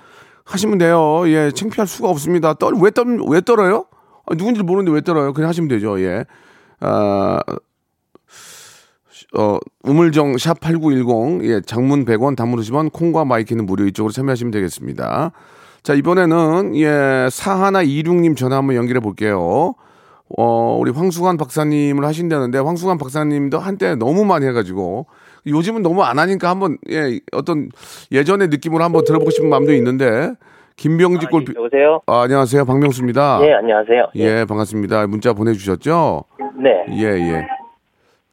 [0.46, 1.24] 하시면 돼요.
[1.26, 2.54] 예, 창피할 수가 없습니다.
[2.54, 3.84] 떨, 왜 떨, 왜 떨어요?
[4.24, 5.34] 아, 누군지를 모르는데 왜 떨어요?
[5.34, 6.00] 그냥 하시면 되죠.
[6.00, 6.24] 예.
[6.80, 7.40] 아,
[9.38, 14.50] 어, 우물정 샵 8910 예, 장문 100원 단문 50원 콩과 My K는 무료 이쪽으로 참여하시면
[14.50, 15.32] 되겠습니다.
[15.82, 19.74] 자, 이번에는 예, 사하나 이륙님 전화 한번 연결해 볼게요.
[20.38, 25.06] 어, 우리 황수관 박사님을 하신다는데 황수관 박사님도 한때 너무 많이 해 가지고
[25.46, 27.68] 요즘은 너무 안 하니까 한번 예, 어떤
[28.12, 30.32] 예전의 느낌으로 한번 들어보고 싶은 마음도 있는데
[30.76, 31.52] 김병지 골프.
[31.56, 32.00] 여보세요?
[32.06, 32.64] 아, 안녕하세요.
[32.64, 33.40] 박명수입니다.
[33.42, 34.06] 예, 안녕하세요.
[34.16, 35.06] 예, 반갑습니다.
[35.06, 36.24] 문자 보내주셨죠?
[36.62, 36.70] 네.
[36.96, 37.46] 예, 예.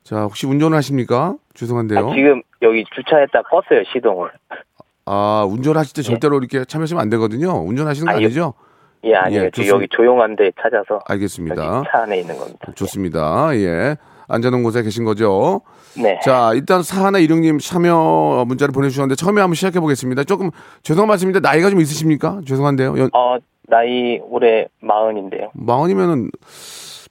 [0.03, 1.35] 자, 혹시 운전을 하십니까?
[1.53, 1.99] 죄송한데요.
[2.09, 4.31] 아, 지금 여기 주차했다 껐어요, 시동을.
[5.05, 7.51] 아, 운전하실 때 절대로 이렇게 참여하시면 안 되거든요.
[7.63, 8.25] 운전하시는 거 아니요.
[8.25, 8.53] 아니죠?
[9.05, 9.43] 예, 아니요.
[9.45, 11.83] 예, 지금 여기 조용한 데 찾아서 알겠습니다.
[11.91, 12.71] 차 안에 있는 겁니다.
[12.75, 13.49] 좋습니다.
[13.55, 13.97] 예.
[14.27, 15.61] 안전한 곳에 계신 거죠.
[15.99, 16.19] 네.
[16.21, 20.23] 자, 일단 사하나 이릉님 참여 문자를 보내주셨는데 처음에 한번 시작해 보겠습니다.
[20.25, 20.51] 조금
[20.83, 22.41] 죄송한 말씀인데 나이가 좀 있으십니까?
[22.45, 22.99] 죄송한데요.
[22.99, 25.49] 연, 어, 나이 올해 마흔인데요.
[25.53, 26.29] 마흔이면은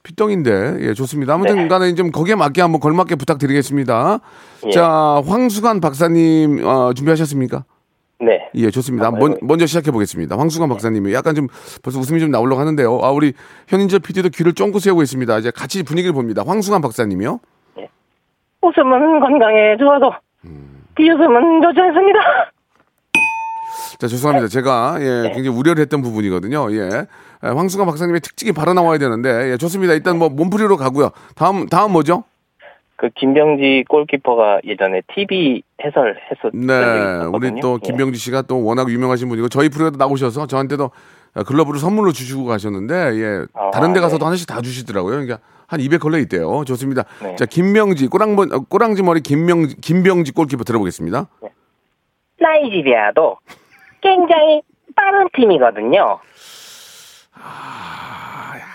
[0.09, 1.35] 피덩인데 예 좋습니다.
[1.35, 1.67] 아무튼 네.
[1.67, 4.19] 간에 좀 거기에 맞게 한번 걸맞게 부탁드리겠습니다.
[4.65, 4.71] 예.
[4.71, 7.63] 자 황수관 박사님 어, 준비하셨습니까?
[8.19, 8.49] 네.
[8.55, 9.07] 예 좋습니다.
[9.07, 9.37] 아, 먼, 네.
[9.43, 10.35] 먼저 시작해 보겠습니다.
[10.37, 11.47] 황수관 박사님이 약간 좀
[11.83, 12.99] 벌써 웃음이 좀 나오려고 하는데요.
[13.03, 13.33] 아 우리
[13.67, 15.37] 현인재 PD도 귀를 쫑긋 세우고 있습니다.
[15.37, 16.43] 이제 같이 분위기를 봅니다.
[16.45, 17.39] 황수관 박사님이요.
[18.61, 20.11] 웃음은 건강해져도
[20.95, 22.19] 비웃음은 좋지 않습니다.
[23.99, 24.47] 자 죄송합니다.
[24.47, 25.31] 제가 예 네.
[25.33, 26.73] 굉장히 우려를 했던 부분이거든요.
[26.73, 27.05] 예.
[27.43, 29.93] 예, 황수관 박사님의 특징이 바로 나와야 되는데 예 좋습니다.
[29.93, 31.11] 일단 뭐 몸풀이로 가고요.
[31.35, 32.23] 다음 다음 뭐죠?
[32.97, 37.25] 그 김병지 골키퍼가 예전에 TV 해설했었던 적이 네.
[37.33, 37.87] 우리 또 예.
[37.87, 40.91] 김병지 씨가 또 워낙 유명하신 분이고 저희 프로에도 나오셔서 저한테도
[41.47, 44.25] 글러브를 선물로 주시고 가셨는데 예 아, 다른 데 가서도 네.
[44.25, 45.11] 하나씩 다 주시더라고요.
[45.11, 46.65] 그러니까 한 200컬러 있대요.
[46.65, 47.05] 좋습니다.
[47.23, 47.37] 네.
[47.37, 51.27] 자 김명지 꼬랑버 어, 꼬랑지 머리 김명지 김병지 골키퍼 들어보겠습니다.
[52.37, 53.37] 나이지리아도
[54.01, 54.61] 굉장히
[54.93, 56.19] 빠른 팀이거든요.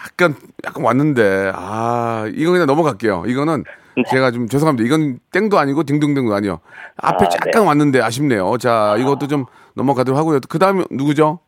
[0.07, 3.25] 약간 약간 왔는데 아 이거 그냥 넘어갈게요.
[3.27, 3.65] 이거는
[4.09, 4.87] 제가 좀 죄송합니다.
[4.87, 6.61] 이건 땡도 아니고 딩동댕도 아니요.
[6.97, 7.59] 앞에 아, 약간 네.
[7.59, 8.57] 왔는데 아쉽네요.
[8.59, 10.41] 자 이것도 좀 넘어가도록 하고요.
[10.49, 11.41] 그 다음에 누구죠?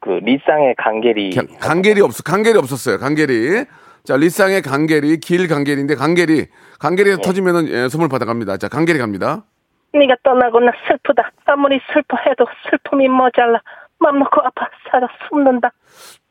[0.00, 2.22] 그 리쌍의 강계리 강- 강계리 없어.
[2.22, 2.98] 강계리 없었어요.
[2.98, 3.64] 강계리.
[4.04, 6.46] 자, 리쌍의 강계리, 길 강계리인데 강계리.
[6.78, 8.56] 강계리에서 터지면은 예, 선물 받아갑니다.
[8.56, 9.44] 자, 강계리 갑니다.
[9.92, 11.30] 네가 떠나고 나 슬프다.
[11.46, 13.60] 아무리 슬퍼해도 슬픔이 모자라.
[13.98, 15.72] 맘 놓고 아파 살아 숨는다.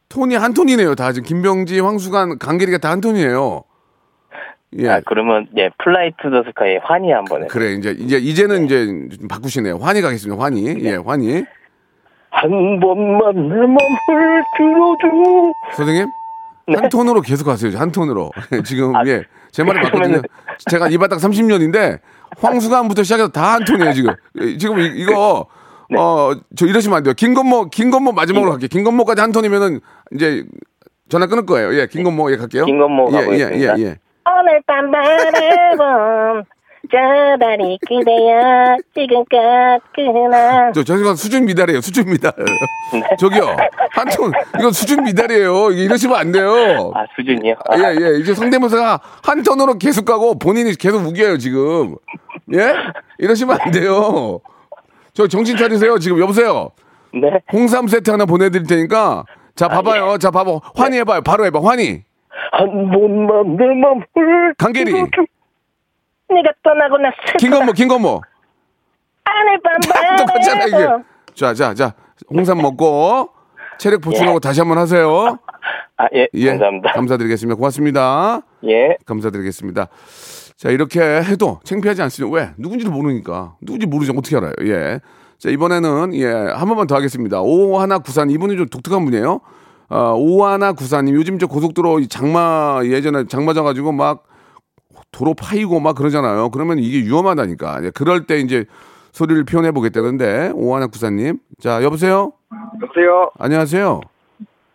[0.10, 0.96] 톤이 한 톤이네요.
[0.96, 3.64] 다 지금 김병지, 황수관, 강계리가 다 한 톤이에요.
[4.80, 4.90] 예.
[4.90, 7.48] 아 그러면 예 Fly to the Sky 환희 한번 해.
[7.48, 7.74] 그래.
[7.74, 8.86] 이제 이제 이제는 이제
[9.18, 9.78] 좀 바꾸시네요.
[9.78, 10.42] 환희 가겠습니다.
[10.42, 10.84] 환희.
[10.86, 11.46] 예, 환희.
[12.30, 15.54] 한 번만 내 맘을 들어줘.
[15.76, 16.08] 선생님?
[16.76, 17.78] 한 톤으로 계속 하세요.
[17.78, 18.32] 한 톤으로.
[18.66, 19.24] 지금 아, 예.
[19.52, 20.22] 제 말이 맞거든요.
[20.70, 22.00] 제가 이 바닥 30년인데
[22.40, 24.14] 황수관부터 시작해서 다 한 톤이에요, 지금.
[24.42, 25.48] 예, 지금 이- 이거
[25.90, 25.98] 네.
[26.00, 27.14] 어, 저 이러시면 안 돼요.
[27.14, 28.68] 김건모 김건모 마지막으로 갈게요.
[28.70, 29.80] 김건모까지 한 톤이면은
[30.14, 30.44] 이제
[31.10, 31.74] 전화 끊을 거예요.
[31.76, 32.66] 예, 김건모 예 갈게요.
[32.66, 33.80] 김건모 예, 예, 가보겠습니다.
[33.80, 33.96] 예, 예.
[34.30, 36.44] 오늘 밤 바라본
[36.90, 36.98] 저
[37.40, 41.82] 다리 그대여 지금껏 그나 저 저기가 수준 미달이에요.
[41.82, 42.34] 수준 미달.
[42.38, 43.02] 네.
[43.20, 43.56] 저기요.
[43.92, 44.32] 한 톤.
[44.60, 45.72] 이건 수준 미달이에요.
[45.72, 46.92] 이러시면 안 돼요.
[46.96, 47.56] 아 수준이요?
[47.70, 48.20] 아, 예, 예.
[48.20, 51.96] 이제 성대모사가 한 톤으로 계속 가고 본인이 계속 우겨요, 지금.
[52.54, 52.74] 예?
[53.18, 54.40] 이러시면 안 돼요.
[55.18, 55.98] 저 정신 차리세요.
[55.98, 56.70] 지금 여보세요.
[57.12, 57.22] 네.
[57.52, 59.24] 홍삼 세트 하나 보내드릴 테니까.
[59.56, 60.14] 자, 아, 봐봐요.
[60.14, 60.18] 예.
[60.20, 60.60] 자, 봐봐.
[60.76, 61.22] 환희 해봐요.
[61.22, 61.60] 바로 해봐.
[61.60, 62.04] 환희.
[62.52, 64.92] 한 번만 내 맘을 강계리.
[64.94, 67.10] 네가 떠나고 나.
[67.40, 68.22] 김건모, 김건모.
[69.40, 70.72] 오늘 밤 똑같잖아, 이게.
[70.78, 71.04] 바라본
[71.34, 71.94] 자, 자, 자.
[72.30, 73.30] 홍삼 먹고
[73.80, 75.40] 체력 보충하고 다시 한번 하세요.
[75.98, 76.50] 아 예 예.
[76.50, 76.92] 감사합니다.
[76.94, 77.56] 감사드리겠습니다.
[77.56, 78.42] 고맙습니다.
[78.66, 78.98] 예.
[79.08, 79.88] 감사드리겠습니다.
[80.58, 82.36] 자, 이렇게 해도 창피하지 않습니다.
[82.36, 82.50] 왜?
[82.58, 83.56] 누군지를 모르니까.
[83.62, 84.14] 누군지 모르죠.
[84.18, 84.54] 어떻게 알아요?
[84.62, 85.00] 예.
[85.38, 87.42] 자, 이번에는, 예, 한 번만 더 하겠습니다.
[87.42, 89.40] 오하나 구산, 이분이 좀 독특한 분이에요.
[89.90, 94.24] 어, 오하나 구사님, 요즘 저 고속도로 이 장마, 예전에 장마 져가지고 막
[95.12, 96.50] 도로 파이고 막 그러잖아요.
[96.50, 97.84] 그러면 이게 위험하다니까.
[97.84, 98.66] 예, 그럴 때 이제
[99.12, 101.38] 소리를 표현해 보겠다는데, 오하나 구사님.
[101.62, 102.34] 자, 여보세요?
[102.82, 103.30] 여보세요.
[103.38, 104.02] 안녕하세요.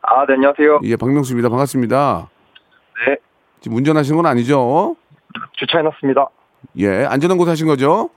[0.03, 0.81] 아, 네, 안녕하세요.
[0.85, 1.49] 예, 박명수입니다.
[1.49, 2.31] 반갑습니다.
[3.09, 3.17] 네.
[3.61, 4.95] 지금 운전하시는 건 아니죠?
[5.53, 6.29] 주차해놨습니다.
[6.79, 8.11] 예, 안전한 곳 하신 거죠?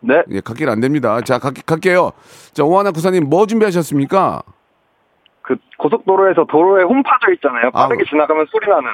[0.00, 0.22] 네.
[0.30, 1.20] 예, 갓길 안 됩니다.
[1.22, 2.10] 자, 갈, 갈게요.
[2.52, 4.42] 자, 오하나 구사님 뭐 준비하셨습니까?
[5.42, 7.68] 그 고속도로에서 도로에 홈 파져 있잖아요.
[7.72, 8.88] 아, 빠르게 지나가면 소리 나는.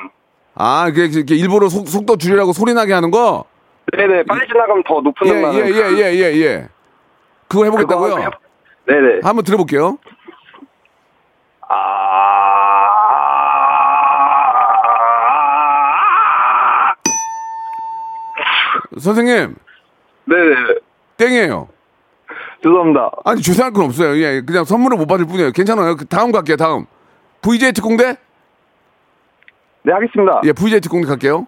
[0.54, 3.44] 아, 그게 이렇게 일부러 속, 속도 줄이라고 소리 나게 하는 거?
[3.96, 5.54] 네네, 빨리 지나가면 더 높은 예, 음 나는.
[5.58, 6.68] 예, 예, 예, 예, 예.
[7.48, 8.14] 그거 해보겠다고요?
[8.14, 8.38] 그거 해보-
[8.86, 9.20] 네네.
[9.22, 9.98] 한번 들어볼게요.
[18.96, 19.56] 선생님,
[20.24, 20.54] 네네.
[21.16, 21.68] 땡이에요.
[22.62, 23.10] 죄송합니다.
[23.24, 24.16] 아니, 죄송할 건 없어요.
[24.16, 25.52] 예, 그냥 선물을 못 받을 뿐이에요.
[25.52, 25.96] 괜찮아요.
[25.96, 26.86] 그 다음 갈게요, 다음.
[27.42, 28.16] VJ 특공대?
[29.82, 30.40] 네, 하겠습니다.
[30.44, 31.46] 예, VJ 특공대 갈게요.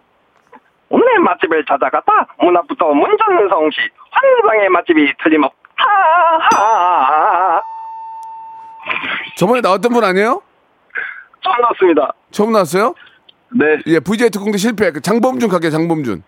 [0.89, 2.35] 오늘 맛집을 찾아갔다.
[2.41, 3.79] 문 앞부터 문전성시.
[4.11, 5.53] 환상의 맛집이 틀림없.
[5.77, 7.63] 하하하.
[9.37, 10.43] 저번에 나왔던 분 아니에요?
[11.43, 12.13] 처음 나왔습니다.
[12.31, 12.95] 처음 나왔어요?
[13.53, 13.79] 네.
[13.87, 14.91] 예, VJ 특공대 실패.
[14.93, 16.23] 그 장범준 갈게요, 장범준.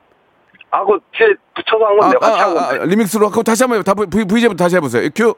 [0.73, 2.87] 하고 뒤에 붙여서 한 아, 건데 아, 같이 한 아, 아, 건데.
[2.87, 3.83] 리믹스로 하고 다시 한번.
[3.85, 5.09] 다, V, VJ부터 다시 해보세요.
[5.15, 5.35] 큐.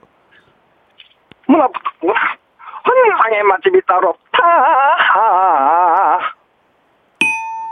[1.47, 2.15] 문화부터 문화
[2.85, 4.39] 환상의 맛집이 따로 없다.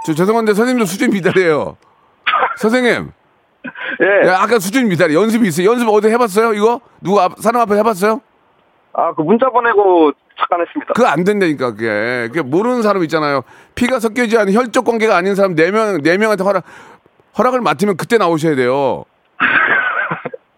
[0.07, 1.77] 저 죄송한데 선생님도 수준 미달이에요.
[2.59, 3.13] 선생님.
[4.01, 4.29] 예.
[4.29, 5.71] 야, 아까 수준 미달이 연습이 있어요.
[5.71, 6.55] 연습 어디 해봤어요?
[6.55, 8.21] 이거 누구 앞, 사람 앞에 해봤어요?
[8.95, 10.93] 아, 그 문자 보내고 잠깐 했습니다.
[10.95, 12.27] 그거 안 된다니까 그게.
[12.29, 13.43] 그게 모르는 사람 있잖아요.
[13.77, 16.65] 피가 섞이지 않은 혈족 관계가 아닌 사람 네명네 명한테 허락
[17.39, 19.05] 허락을 맡으면 그때 나오셔야 돼요.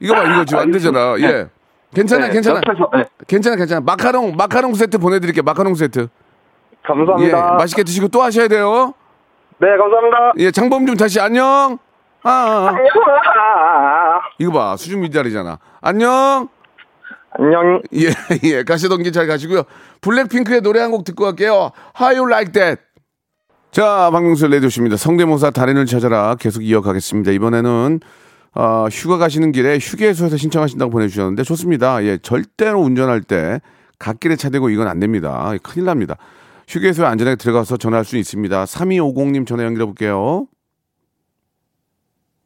[0.00, 1.16] 이거 봐 이거 지금 안 되잖아.
[1.20, 1.48] 예.
[1.94, 3.04] 괜찮아 네, 괜찮아 옆에서, 네.
[3.28, 6.00] 괜찮아 괜찮아 마카롱 마카롱 세트 보내드릴게요 마카롱 세트.
[6.00, 6.08] 예
[6.86, 7.54] 감사합니다.
[7.54, 8.92] 맛있게 드시고 또 하셔야 돼요.
[9.58, 10.32] 네, 감사합니다.
[10.38, 11.78] 예 장범준 다시 안녕.
[12.24, 12.68] 아, 아, 아.
[12.68, 12.84] 안녕.
[14.38, 15.58] 이거 봐 수준 미달이잖아.
[15.80, 16.48] 안녕.
[17.38, 17.82] 안녕.
[17.94, 18.10] 예,
[18.44, 18.62] 예.
[18.64, 19.62] 가시던 길 잘 가시고요.
[20.00, 21.70] 블랙핑크의 노래 한 곡 듣고 갈게요.
[21.98, 22.82] How You Like That.
[23.74, 24.96] 자, 박명수 레디오십니다.
[24.96, 27.32] 성대모사 달인을 찾아라 계속 이어가겠습니다.
[27.32, 27.98] 이번에는
[28.54, 32.04] 어, 휴가 가시는 길에 휴게소에서 신청하신다고 보내주셨는데 좋습니다.
[32.04, 33.60] 예, 절대로 운전할 때
[33.98, 35.52] 갓길에 차대고 이건 안 됩니다.
[35.64, 36.14] 큰일 납니다.
[36.68, 38.64] 휴게소에 안전하게 들어가서 전화할 수 있습니다.
[38.64, 40.46] 3250님 전화 연결해 볼게요.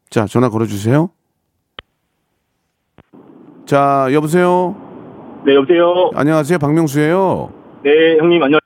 [0.08, 1.10] 자, 전화 걸어주세요.
[3.66, 4.74] 자, 여보세요?
[5.44, 6.10] 네, 여보세요.
[6.14, 6.58] 안녕하세요.
[6.58, 7.52] 박명수예요.
[7.84, 8.60] 네, 형님 안녕.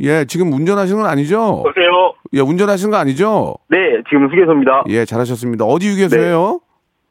[0.00, 1.62] 예, 지금 운전하시는 건 아니죠?
[1.66, 1.83] 여보세요.
[2.34, 3.54] 예, 운전하시는 거 아니죠?
[3.68, 4.84] 네, 지금 휴게소입니다.
[4.88, 5.64] 예, 잘하셨습니다.
[5.64, 6.60] 어디 휴게소예요?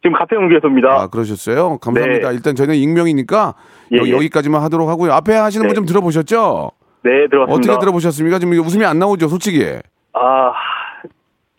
[0.03, 0.89] 지금 가평 휴게소입니다.
[0.89, 1.77] 아, 그러셨어요?
[1.79, 2.29] 감사합니다.
[2.29, 2.35] 네.
[2.35, 3.55] 일단 저희는 익명이니까
[3.93, 4.19] 예, 여, 예.
[4.19, 5.13] 기까지만 하도록 하고요.
[5.13, 6.71] 앞에 하시는 분 좀 들어보셨죠?
[7.03, 7.53] 네, 들어봤습니다.
[7.73, 8.39] 어떻게 들어보셨습니까?
[8.39, 9.63] 지금 웃음이 안 나오죠, 솔직히.
[10.13, 10.51] 아,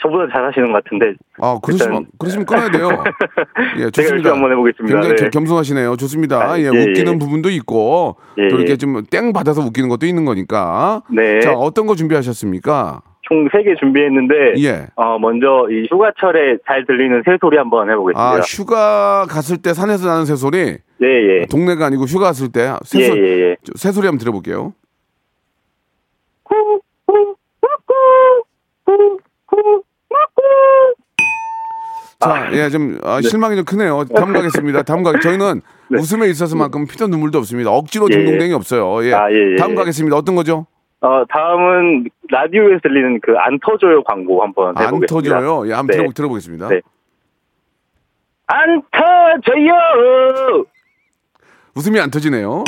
[0.03, 1.15] 저보다 잘하시는 것 같은데.
[1.41, 2.89] 아, 그러시면, 일단- 그러시면 끊어야 돼요.
[3.81, 4.15] 예, 좋습니다.
[4.15, 5.01] 이렇게 한번 해보겠습니다.
[5.01, 5.31] 굉장히 네.
[5.31, 5.97] 겸손하시네요.
[5.97, 6.51] 좋습니다.
[6.51, 7.19] 아, 예, 예, 웃기는 예.
[7.19, 8.77] 부분도 있고, 예, 또 이렇게 예.
[8.77, 11.03] 좀땡 받아서 웃기는 것도 있는 거니까.
[11.11, 11.41] 네.
[11.41, 13.01] 자, 어떤 거 준비하셨습니까?
[13.35, 14.35] 총 3개 준비했는데.
[14.63, 14.87] 예.
[14.95, 18.21] 어, 먼저 이 휴가철에 잘 들리는 새소리 한번 해보겠습니다.
[18.21, 20.59] 아, 휴가 갔을 때 산에서 나는 새소리?
[20.59, 21.47] 예, 예.
[21.51, 23.57] 동네가 아니고 휴가 갔을 때 예, 새소, 예, 예.
[23.75, 24.73] 새소리 한번 들어볼게요.
[32.21, 34.05] 자, 예, 좀 아, 실망이 좀 크네요.
[34.15, 34.83] 다음 가겠습니다.
[34.83, 35.19] 다음 가.
[35.19, 37.71] 저희는 웃음에 있어서만큼 피도 눈물도 없습니다.
[37.71, 38.19] 억지로 예, 예.
[38.25, 39.05] 딩동댕이 없어요.
[39.07, 39.13] 예.
[39.13, 39.75] 아, 예, 예, 다음 예.
[39.75, 40.17] 가겠습니다.
[40.17, 40.67] 어떤 거죠?
[41.05, 45.07] 어, 다음은 라디오에서 들리는 그 안 터져요 광고 한번 안 해보겠습니다.
[45.39, 45.69] 터져요.
[45.69, 45.97] 예, 한번 네.
[45.99, 46.69] 들어, 들어보겠습니다.
[46.69, 46.81] 네.
[48.47, 50.65] 안 터져요!
[51.77, 52.63] 웃음이 안 터지네요.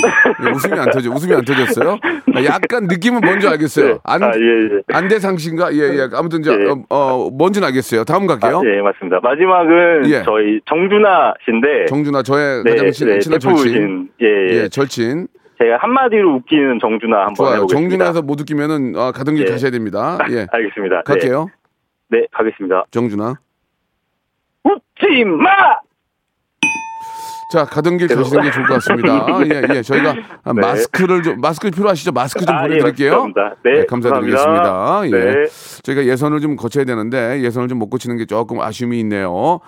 [0.44, 1.10] 예, 웃음이 안 터져.
[1.12, 1.98] 웃음이 안 터졌어요.
[2.34, 4.00] 아, 약간 느낌은 뭔지 알겠어요.
[4.02, 4.80] 안, 아, 예, 예.
[4.92, 5.72] 안대상신가?
[5.74, 6.08] 예, 예.
[6.12, 6.66] 아무튼 저, 예.
[6.70, 8.02] 어, 어, 뭔지는 알겠어요.
[8.04, 8.58] 다음 갈게요.
[8.58, 9.20] 아, 예, 맞습니다.
[9.22, 10.22] 마지막은 예.
[10.24, 11.84] 저희 정준하 씨인데.
[11.88, 14.08] 정준하 저의 네, 가장 친, 네, 친한 절친.
[14.22, 14.62] 예, 예.
[14.64, 15.28] 예, 절친.
[15.58, 17.54] 제가 한마디로 웃기는 정준하 한번 좋아요.
[17.56, 17.88] 해보겠습니다.
[17.90, 19.50] 정준하에서 못 웃기면은 아, 가던 길 예.
[19.50, 20.18] 가셔야 됩니다.
[20.30, 20.46] 예.
[20.50, 21.02] 알겠습니다.
[21.02, 21.48] 갈게요.
[22.08, 22.84] 네, 네, 가겠습니다.
[22.90, 23.34] 정준하.
[24.64, 25.50] 웃지 마!
[27.52, 29.26] 자, 가던 길 가시는 게 좋을 것 같습니다.
[29.46, 29.82] 예, 예.
[29.82, 30.10] 저희가
[30.42, 30.60] 아, 네.
[30.60, 32.10] 마스크를 좀 마스크 필요하시죠?
[32.10, 33.10] 마스크 좀 아, 예, 보내드릴게요.
[33.22, 33.56] 감사합니다.
[33.64, 34.62] 네, 감사드리겠습니다.
[34.62, 35.18] 감사합니다.
[35.18, 35.24] 예.
[35.32, 35.44] 네.
[35.84, 39.60] 저희가 예선을 좀 거쳐야 되는데 예선을 좀 못 거치는 게 조금 아쉬움이 있네요.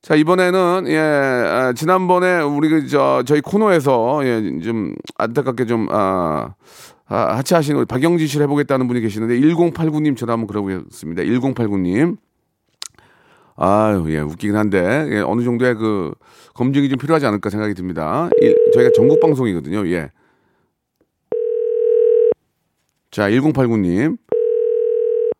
[0.00, 6.54] 자 이번에는 예 아, 지난번에 우리 그 저 저희 코너에서 예, 좀 안타깝게 좀 아,
[7.06, 11.22] 아, 하차하신 우리 박영진 씨를 해보겠다는 분이 계시는데 1089님 전화 한번 걸어보겠습니다.
[11.22, 12.16] 1089님.
[13.60, 16.12] 아유, 예, 웃기긴 한데, 예, 어느 정도의 그,
[16.54, 18.30] 검증이 좀 필요하지 않을까 생각이 듭니다.
[18.40, 20.12] 일- 저희가 전국 방송이거든요, 예.
[23.10, 24.16] 자, 1089님.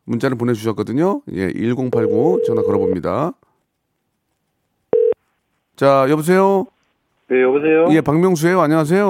[0.03, 1.21] 문자를 보내주셨거든요.
[1.31, 3.31] 예, 1089 전화 걸어봅니다.
[5.79, 6.65] 자, 여보세요?
[7.29, 7.87] 네, 여보세요?
[7.91, 9.07] 예, 박명수예요 안녕하세요.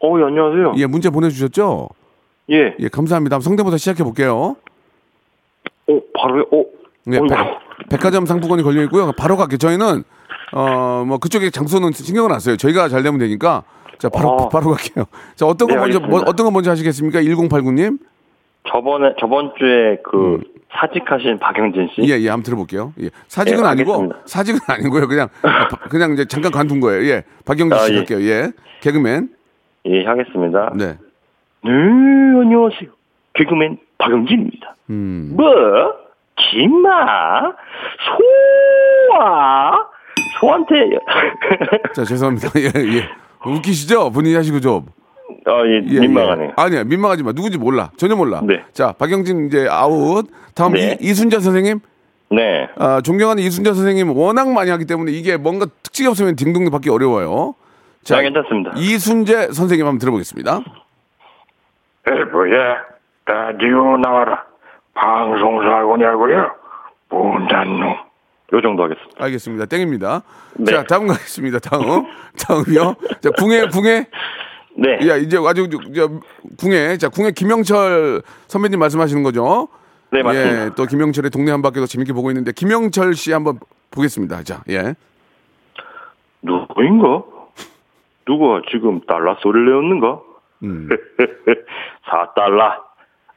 [0.00, 0.72] 어, 예, 안녕하세요.
[0.78, 1.88] 예, 문자 보내주셨죠?
[2.50, 2.74] 예.
[2.80, 3.38] 예, 감사합니다.
[3.38, 4.56] 성대모사 시작해 볼게요.
[5.88, 6.42] 어, 바로요?
[6.50, 6.64] 어,
[7.12, 7.28] 예, 어이구.
[7.28, 9.12] 백, 백화점 상품권이 걸려 있고요.
[9.16, 9.58] 바로 갈게요.
[9.58, 10.02] 저희는
[10.52, 12.56] 어 뭐 그쪽에 장소는 신경을 안 써요.
[12.56, 13.62] 저희가 잘 되면 되니까
[13.98, 14.48] 자 바로 어.
[14.48, 15.04] 바로 갈게요.
[15.36, 16.20] 자 어떤 거 네, 먼저 뭐.
[16.26, 17.20] 어떤 거 먼저 하시겠습니까?
[17.20, 17.98] 1089님.
[18.68, 20.40] 저번에, 저번 주에 그,
[20.78, 22.02] 사직하신 박영진 씨?
[22.02, 22.92] 예, 예, 한번 들어볼게요.
[23.00, 23.08] 예.
[23.28, 24.12] 사직은 예, 아니고.
[24.26, 25.08] 사직은 아니고요.
[25.08, 27.04] 그냥 아, 바- 그냥 이제 잠깐 관둔 거예요.
[27.10, 27.24] 예.
[27.46, 27.96] 박영진 아, 씨 예.
[27.96, 28.20] 할게요.
[28.22, 28.52] 예.
[28.80, 29.30] 개그맨.
[29.86, 30.72] 예, 하겠습니다.
[30.76, 30.98] 네.
[31.64, 32.90] 네, 안녕하세요.
[33.34, 34.74] 개그맨 박영진입니다.
[34.90, 35.32] 음.
[35.36, 35.46] 뭐?
[36.36, 37.52] 김마?
[39.10, 39.88] 소아?
[40.40, 40.74] 소한테,
[41.94, 42.48] 자, 죄송합니다.
[42.60, 43.08] 예, 예.
[43.44, 44.10] 웃기시죠?
[44.10, 44.86] 본인이 하시고 좀.
[45.44, 46.48] 아, 예, 예, 민망하네요.
[46.48, 46.52] 예.
[46.56, 47.32] 아니야, 민망하지 마.
[47.32, 47.90] 누군지 몰라.
[47.96, 48.40] 전혀 몰라.
[48.44, 48.62] 네.
[48.72, 50.26] 자, 박영진 이제 아웃.
[50.54, 50.96] 다음 네.
[51.00, 51.80] 이, 이순자 선생님.
[52.30, 52.68] 네.
[52.76, 57.54] 아, 존경하는 이순자 선생님 워낙 많이 하기 때문에 이게 뭔가 특징이 없으면 딩동댕 받기 어려워요.
[58.04, 58.72] 자, 괜찮습니다.
[58.76, 60.60] 이순재 선생님 한번 들어보겠습니다.
[62.06, 62.84] 여보야,
[63.26, 64.44] 라디오 나와라.
[64.94, 66.50] 방송사고냐고요?
[67.10, 67.96] 못난 놈.
[68.52, 69.24] 요 정도 하겠습니다.
[69.24, 69.66] 알겠습니다.
[69.66, 70.22] 땡입니다.
[70.54, 70.72] 네.
[70.72, 71.58] 자, 다음 가겠습니다.
[71.58, 72.06] 다음.
[72.40, 72.94] 다음이요.
[73.20, 74.06] 자, 궁예, 궁예.
[74.78, 75.08] 네.
[75.08, 76.08] 야, 이제 아주, 저, 저,
[76.56, 76.96] 궁예.
[76.98, 79.66] 자, 궁예 김영철 선배님 말씀하시는 거죠?
[80.12, 80.64] 네, 맞습니다.
[80.66, 83.58] 예, 또 김영철의 동네 한 바퀴도 재밌게 보고 있는데, 김영철 씨 한번
[83.90, 84.44] 보겠습니다.
[84.44, 84.94] 자, 예.
[86.42, 87.24] 누구인가?
[88.24, 90.20] 누가 지금 달러 소리를 내었는가?
[90.62, 90.88] 음.
[92.06, 92.74] 4달러.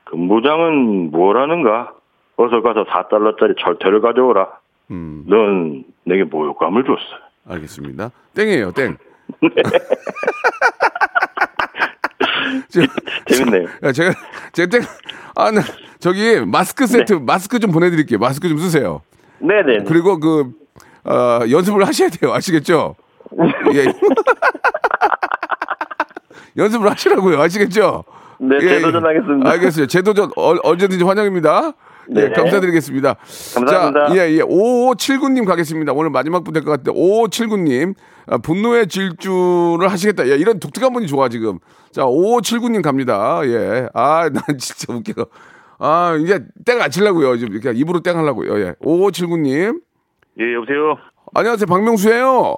[0.06, 1.93] 근무장은 뭐라는가?
[2.36, 4.47] 어서 가서 4달러짜리 철퇴를 가져오라.
[4.91, 6.99] 음, 넌 내게 모욕감을 줬어.
[7.47, 8.12] 알겠습니다.
[8.36, 8.97] 땡이에요, 땡.
[12.69, 12.82] 저,
[13.34, 13.67] 재밌네요.
[13.84, 14.13] 야, 제가,
[14.54, 14.82] 제가 땡,
[15.36, 15.62] 아, 나,
[15.99, 17.19] 저기, 마스크 세트, 네.
[17.19, 18.19] 마스크 좀 보내드릴게요.
[18.19, 19.01] 마스크 좀 쓰세요.
[19.39, 19.84] 네네.
[19.88, 20.51] 그리고 그,
[21.04, 22.34] 어, 연습을 하셔야 돼요.
[22.34, 22.95] 아시겠죠?
[23.73, 23.86] 예.
[26.58, 27.41] 연습을 하시라고요.
[27.41, 28.04] 아시겠죠?
[28.39, 29.49] 네, 예, 재도전하겠습니다.
[29.51, 29.88] 알겠어요.
[29.88, 31.73] 재도전 어, 언제든지 환영입니다.
[32.15, 32.30] 예, 네.
[32.32, 33.15] 감사드리겠습니다.
[33.56, 34.08] 감사합니다.
[34.10, 34.41] 자, 예, 예.
[34.41, 35.93] 5579님 가겠습니다.
[35.93, 37.95] 오늘 마지막 분될것 같은데, 5579님.
[38.28, 40.30] 아, 분노의 질주를 하시겠다.
[40.30, 41.60] 야, 이런 독특한 분이 좋아, 지금.
[41.91, 43.41] 자, 5579님 갑니다.
[43.45, 43.88] 예.
[43.93, 45.26] 아, 난 진짜 웃겨.
[45.80, 47.38] 아, 이제 땡 안 치려고요.
[47.38, 48.60] 지금 이렇게 입으로 땡 하려고요.
[48.60, 48.74] 예.
[48.84, 49.80] 5579님.
[50.39, 50.97] 예, 여보세요?
[51.34, 51.65] 안녕하세요.
[51.65, 52.56] 박명수예요.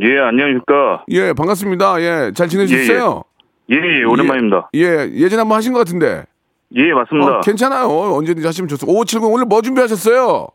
[0.00, 1.04] 예, 안녕하십니까?
[1.10, 2.00] 예, 반갑습니다.
[2.02, 3.24] 예, 잘 지내셨어요?
[3.70, 4.70] 예, 예, 오랜만입니다.
[4.74, 6.24] 예, 예전에 한번 하신 것 같은데.
[6.76, 7.38] 예, 맞습니다.
[7.38, 7.86] 어, 괜찮아요.
[7.88, 8.92] 언제든지 하시면 좋습니다.
[8.98, 10.48] 5570 오늘 뭐 준비하셨어요?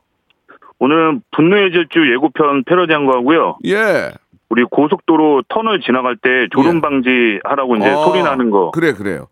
[0.80, 3.58] 오늘은 분노의 질주 예고편 패러디 한 거 하고요.
[3.66, 4.12] 예.
[4.50, 8.72] 우리 고속도로 터널 지나갈 때 졸음 방지 하라고 이제 어, 소리 나는 거.
[8.72, 9.28] 그래, 그래요.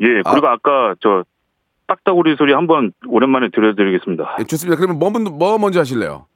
[0.00, 1.24] 예, 그리고 아, 까저
[1.86, 4.36] 딱따구리 소리 한번 오랜만에 들려드리겠습니다.
[4.40, 4.76] 예, 좋습니다.
[4.76, 6.26] 그러면 뭐, 먼- 뭐 먼저 하실래요?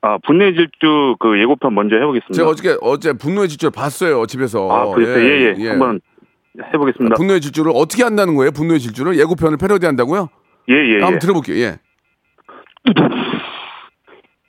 [0.00, 2.34] 아, 분노의 질주 그 예고편 먼저 해보겠습니다.
[2.34, 4.68] 제가 어저께 어제 분노의 질주를 봤어요 집에서.
[4.68, 5.24] 아, 그랬어요?
[5.24, 5.68] 예, 예.
[5.68, 6.00] 한번
[6.60, 7.16] 해보겠습니다.
[7.16, 8.50] 분노의 질주를 어떻게 한다는 거예요?
[8.52, 10.28] 분노의 질주를 예고편을 패러디한다고요?
[10.68, 11.02] 예, 예, 예.
[11.02, 11.56] 한번 들어볼게요.
[11.56, 11.78] 예.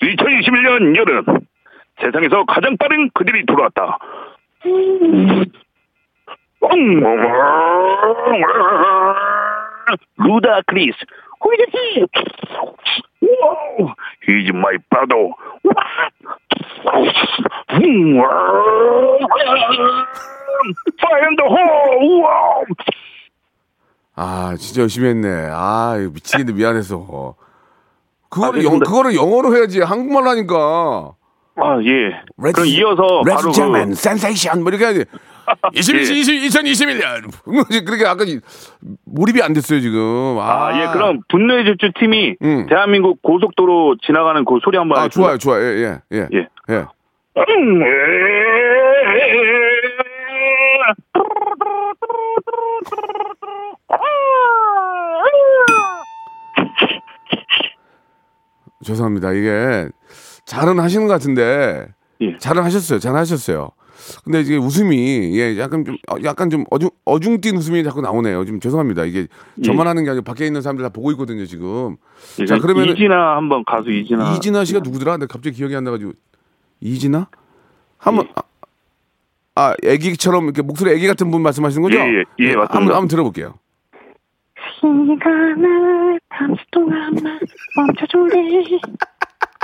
[0.01, 1.23] 2021년 여름
[2.01, 3.97] 세상에서 가장 빠른 그들이 돌아왔다.
[10.17, 10.97] 루다 크리스
[11.43, 12.05] Who is he?
[13.21, 13.93] Wow,
[14.25, 15.33] he's my brother.
[20.99, 22.21] Fire in the hole.
[22.21, 22.65] Wow.
[24.15, 25.49] 아, 진짜 열심히 했네.
[25.51, 27.35] 아, 미치겠네 미안해서.
[28.29, 28.85] 그거를 영, 알겠습니다.
[28.89, 31.15] 그거를 영어로 해야지 한국말로 하니까.
[31.55, 32.21] 아, 예.
[32.51, 35.05] 그럼 이어서 바로 그 센세이션 뭐 이렇게 해야지.
[35.73, 36.01] 21, 예.
[36.01, 37.85] 20, 2021년.
[37.85, 38.39] 그렇게 아까 이-
[39.05, 40.37] 몰입이 안 됐어요 지금.
[40.39, 42.65] 아, 아, 예, 그럼 분노의 질주 팀이 음.
[42.67, 45.07] 대한민국 고속도로 지나가는 그 소리 한번 아.
[45.09, 45.61] 좋아요, 좋아요.
[45.63, 46.27] 예, 예, 예.
[46.33, 46.47] 예.
[46.69, 46.85] 예.
[58.83, 59.31] 죄송합니다.
[59.33, 59.89] 이게
[60.45, 61.87] 잘은 하시는 것 같은데
[62.21, 62.37] 예.
[62.37, 62.99] 잘은 하셨어요.
[62.99, 63.71] 잘 하셨어요.
[64.23, 68.43] 근데 이게 웃음이 예 약간 좀 어, 약간 좀 어중 어중뛴 웃음이 자꾸 나오네요.
[68.45, 69.05] 좀 죄송합니다.
[69.05, 69.27] 이게
[69.63, 71.95] 저만 하는 게 아니고 밖에 있는 사람들 다 보고 있거든요 지금.
[72.39, 74.33] 예, 자 그러면 이진아 한번 가수 이진아.
[74.33, 75.13] 이진아 씨가 누구더라?
[75.13, 76.13] 근데 갑자기 기억이 안 나가지고
[76.81, 77.27] 이진아?
[77.97, 78.41] 한번 아,
[79.55, 81.97] 아 애기처럼 이렇게 목소리 애기 같은 분 말씀하시는 거죠?
[81.99, 82.75] 예, 예, 예, 맞습니다.
[82.75, 83.53] 한번 한번 들어볼게요.
[84.81, 87.39] 시간을 잠시 동안만
[87.77, 88.63] 멈춰줄래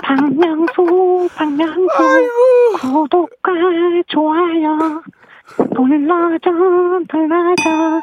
[0.03, 1.88] 박명수 박명수
[2.81, 3.51] 구독과
[4.07, 5.01] 좋아요
[5.71, 6.49] 눌러줘
[7.12, 7.99] 눌러줘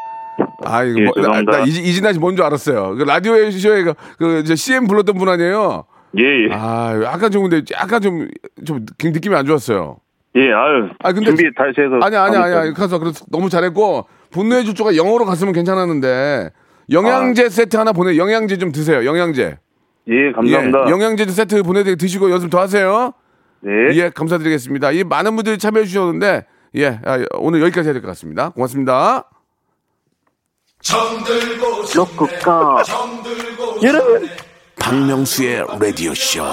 [0.64, 1.42] 아 이거 예, 뭐, 나.
[1.42, 2.94] 나 이지- 이진아 씨 뭔 줄 알았어요.
[2.96, 5.84] 그 라디오 쇼에 그, 그 이제 CM 불렀던 분 아니에요?
[6.18, 6.48] 예, 예.
[6.52, 8.28] 아 약간 좀 근데 약간 좀
[8.64, 9.96] 좀 느낌이 안 좋았어요.
[10.36, 10.88] 예, 아유.
[11.02, 11.98] 아, 근데 준비 다시 해서.
[12.02, 12.54] 아니 아니 아니.
[12.54, 16.50] 아니 가서 그래서 너무 잘했고 분노의 주조가 영어로 갔으면 괜찮았는데
[16.90, 19.04] 영양제 세트 하나 보내 영양제 좀 드세요.
[19.06, 19.56] 영양제.
[20.08, 20.84] 예, 감사합니다.
[20.86, 23.12] 예, 영양제 세트 보내드리고 드시고 연습 더 하세요.
[23.60, 23.70] 네.
[23.94, 24.92] 예, 감사드리겠습니다.
[24.92, 26.46] 이 많은 분들이 참여해 주셨는데
[26.76, 28.50] 예, 아, 오늘 여기까지 해야 될 것 같습니다.
[28.50, 29.28] 고맙습니다.
[31.94, 32.82] 로쿠꺼
[33.82, 34.28] 여러분
[34.78, 36.44] 박명수의 라디오 쇼.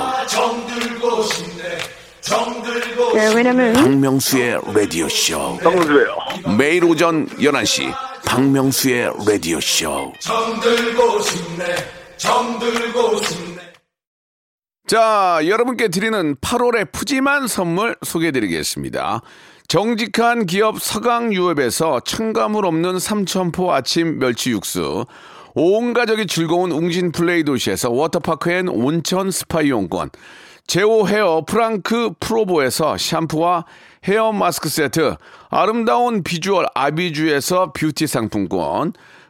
[3.13, 5.57] 네, 왜냐면 박명수의 라디오 쇼.
[5.61, 6.17] 박명수예요.
[6.57, 7.93] 매일 오전 11시
[8.25, 10.11] 박명수의 라디오 쇼.
[14.87, 19.21] 자, 여러분께 드리는 8월의 푸짐한 선물 소개해 드리겠습니다.
[19.67, 25.05] 정직한 기업 서강유업에서 첨가물 없는 삼천포 아침 멸치 육수,
[25.53, 30.09] 온 가족이 즐거운 웅진 플레이 도시에서 워터파크 and 온천 스파 이용권,
[30.65, 33.65] 제오 헤어 프랑크 프로보에서 샴푸와
[34.05, 35.15] 헤어 마스크 세트,
[35.49, 38.93] 아름다운 비주얼 아비주에서 뷰티 상품권,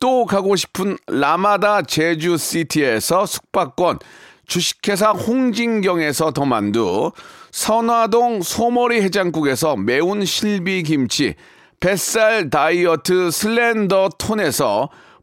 [0.00, 3.98] 또 가고 싶은 라마다 제주시티에서 숙박권,
[4.46, 7.12] 주식회사 홍진경에서 더만두,
[7.50, 11.34] 선화동 소머리 해장국에서 매운 실비김치,
[11.80, 14.88] 뱃살 다이어트 슬렌더 톤에서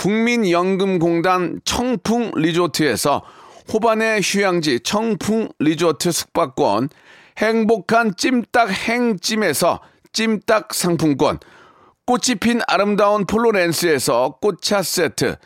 [0.00, 3.22] 국민연금공단 청풍 리조트에서
[3.70, 6.88] 호반의 휴양지 청풍 리조트 숙박권,
[7.36, 9.80] 행복한 찜닭 행찜에서
[10.14, 11.38] 찜닭 상품권,
[12.06, 15.36] 꽃이 핀 아름다운 폴로렌스에서 꽃차 세트,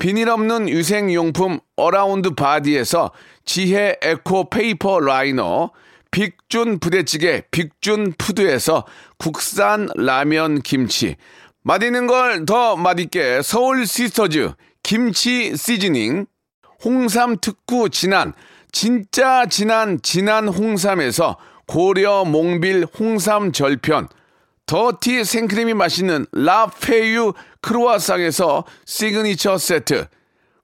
[0.00, 3.12] 비닐 없는 위생용품 어라운드 바디에서
[3.44, 5.70] 지혜 eco paper liner,
[6.10, 8.84] 빅준 부대찌개 빅준 푸드에서
[9.18, 11.16] 국산 라면 김치,
[11.62, 14.52] 맛있는 걸 더 맛있게 서울 시스터즈
[14.82, 16.26] 김치 seasoning,
[16.82, 18.32] 홍삼 특구 진한,
[18.72, 21.36] 진짜 진한 진한 홍삼에서
[21.66, 24.08] 고려 몽빌 홍삼 절편,
[24.64, 30.06] 더티 생크림이 맛있는 라페유 크로아상에서 시그니처 세트,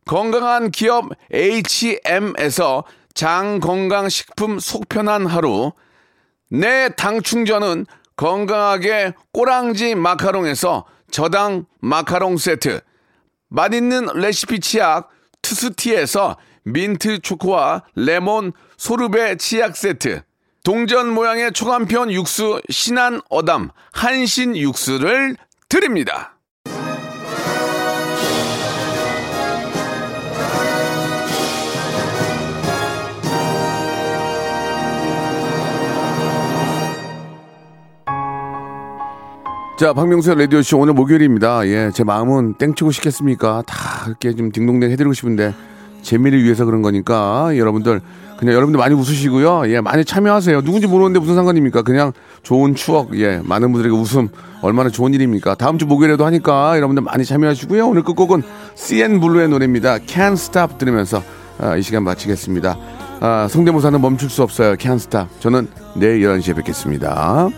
[0.07, 5.73] 건강한 기업 H&M에서 장건강식품 속편한 하루,
[6.51, 7.85] 내 당 충전은
[8.17, 12.81] 건강하게 꼬랑지 마카롱에서 저당 마카롱 세트,
[13.49, 15.11] 맛있는 레시피 치약
[15.43, 20.23] 투스티에서 민트 초코와 레몬 소르베 치약 세트,
[20.65, 25.37] 동전 모양의 초간편 육수 신한 어담 한신 육수를
[25.69, 26.36] 드립니다.
[39.77, 41.67] 자, 박명수의 라디오쇼 오늘 목요일입니다.
[41.69, 43.63] 예, 제 마음은 땡치고 싶겠습니까?
[43.67, 45.55] 다 이렇게 좀 딩동댕 해드리고 싶은데,
[46.01, 48.01] 재미를 위해서 그런 거니까, 여러분들,
[48.39, 49.65] 그냥 여러분들 많이 웃으시고요.
[49.69, 50.63] 예, 많이 참여하세요.
[50.63, 51.83] 누군지 모르는데 무슨 상관입니까?
[51.83, 52.13] 그냥
[52.43, 54.29] 좋은 추억, 예, 많은 분들에게 웃음,
[54.63, 55.57] 얼마나 좋은 일입니까?
[55.57, 57.87] 다음 주 목요일에도 하니까 여러분들 많이 참여하시고요.
[57.87, 58.45] 오늘 끝곡은
[58.77, 59.99] CN 블루의 노래입니다.
[59.99, 61.23] Can't Stop 들으면서
[61.59, 62.79] 아, 이 시간 마치겠습니다.
[63.21, 64.77] 아, 성대모사는 멈출 수 없어요.
[64.77, 65.29] Can't Stop.
[65.41, 67.51] 저는 내일 11시에 뵙겠습니다.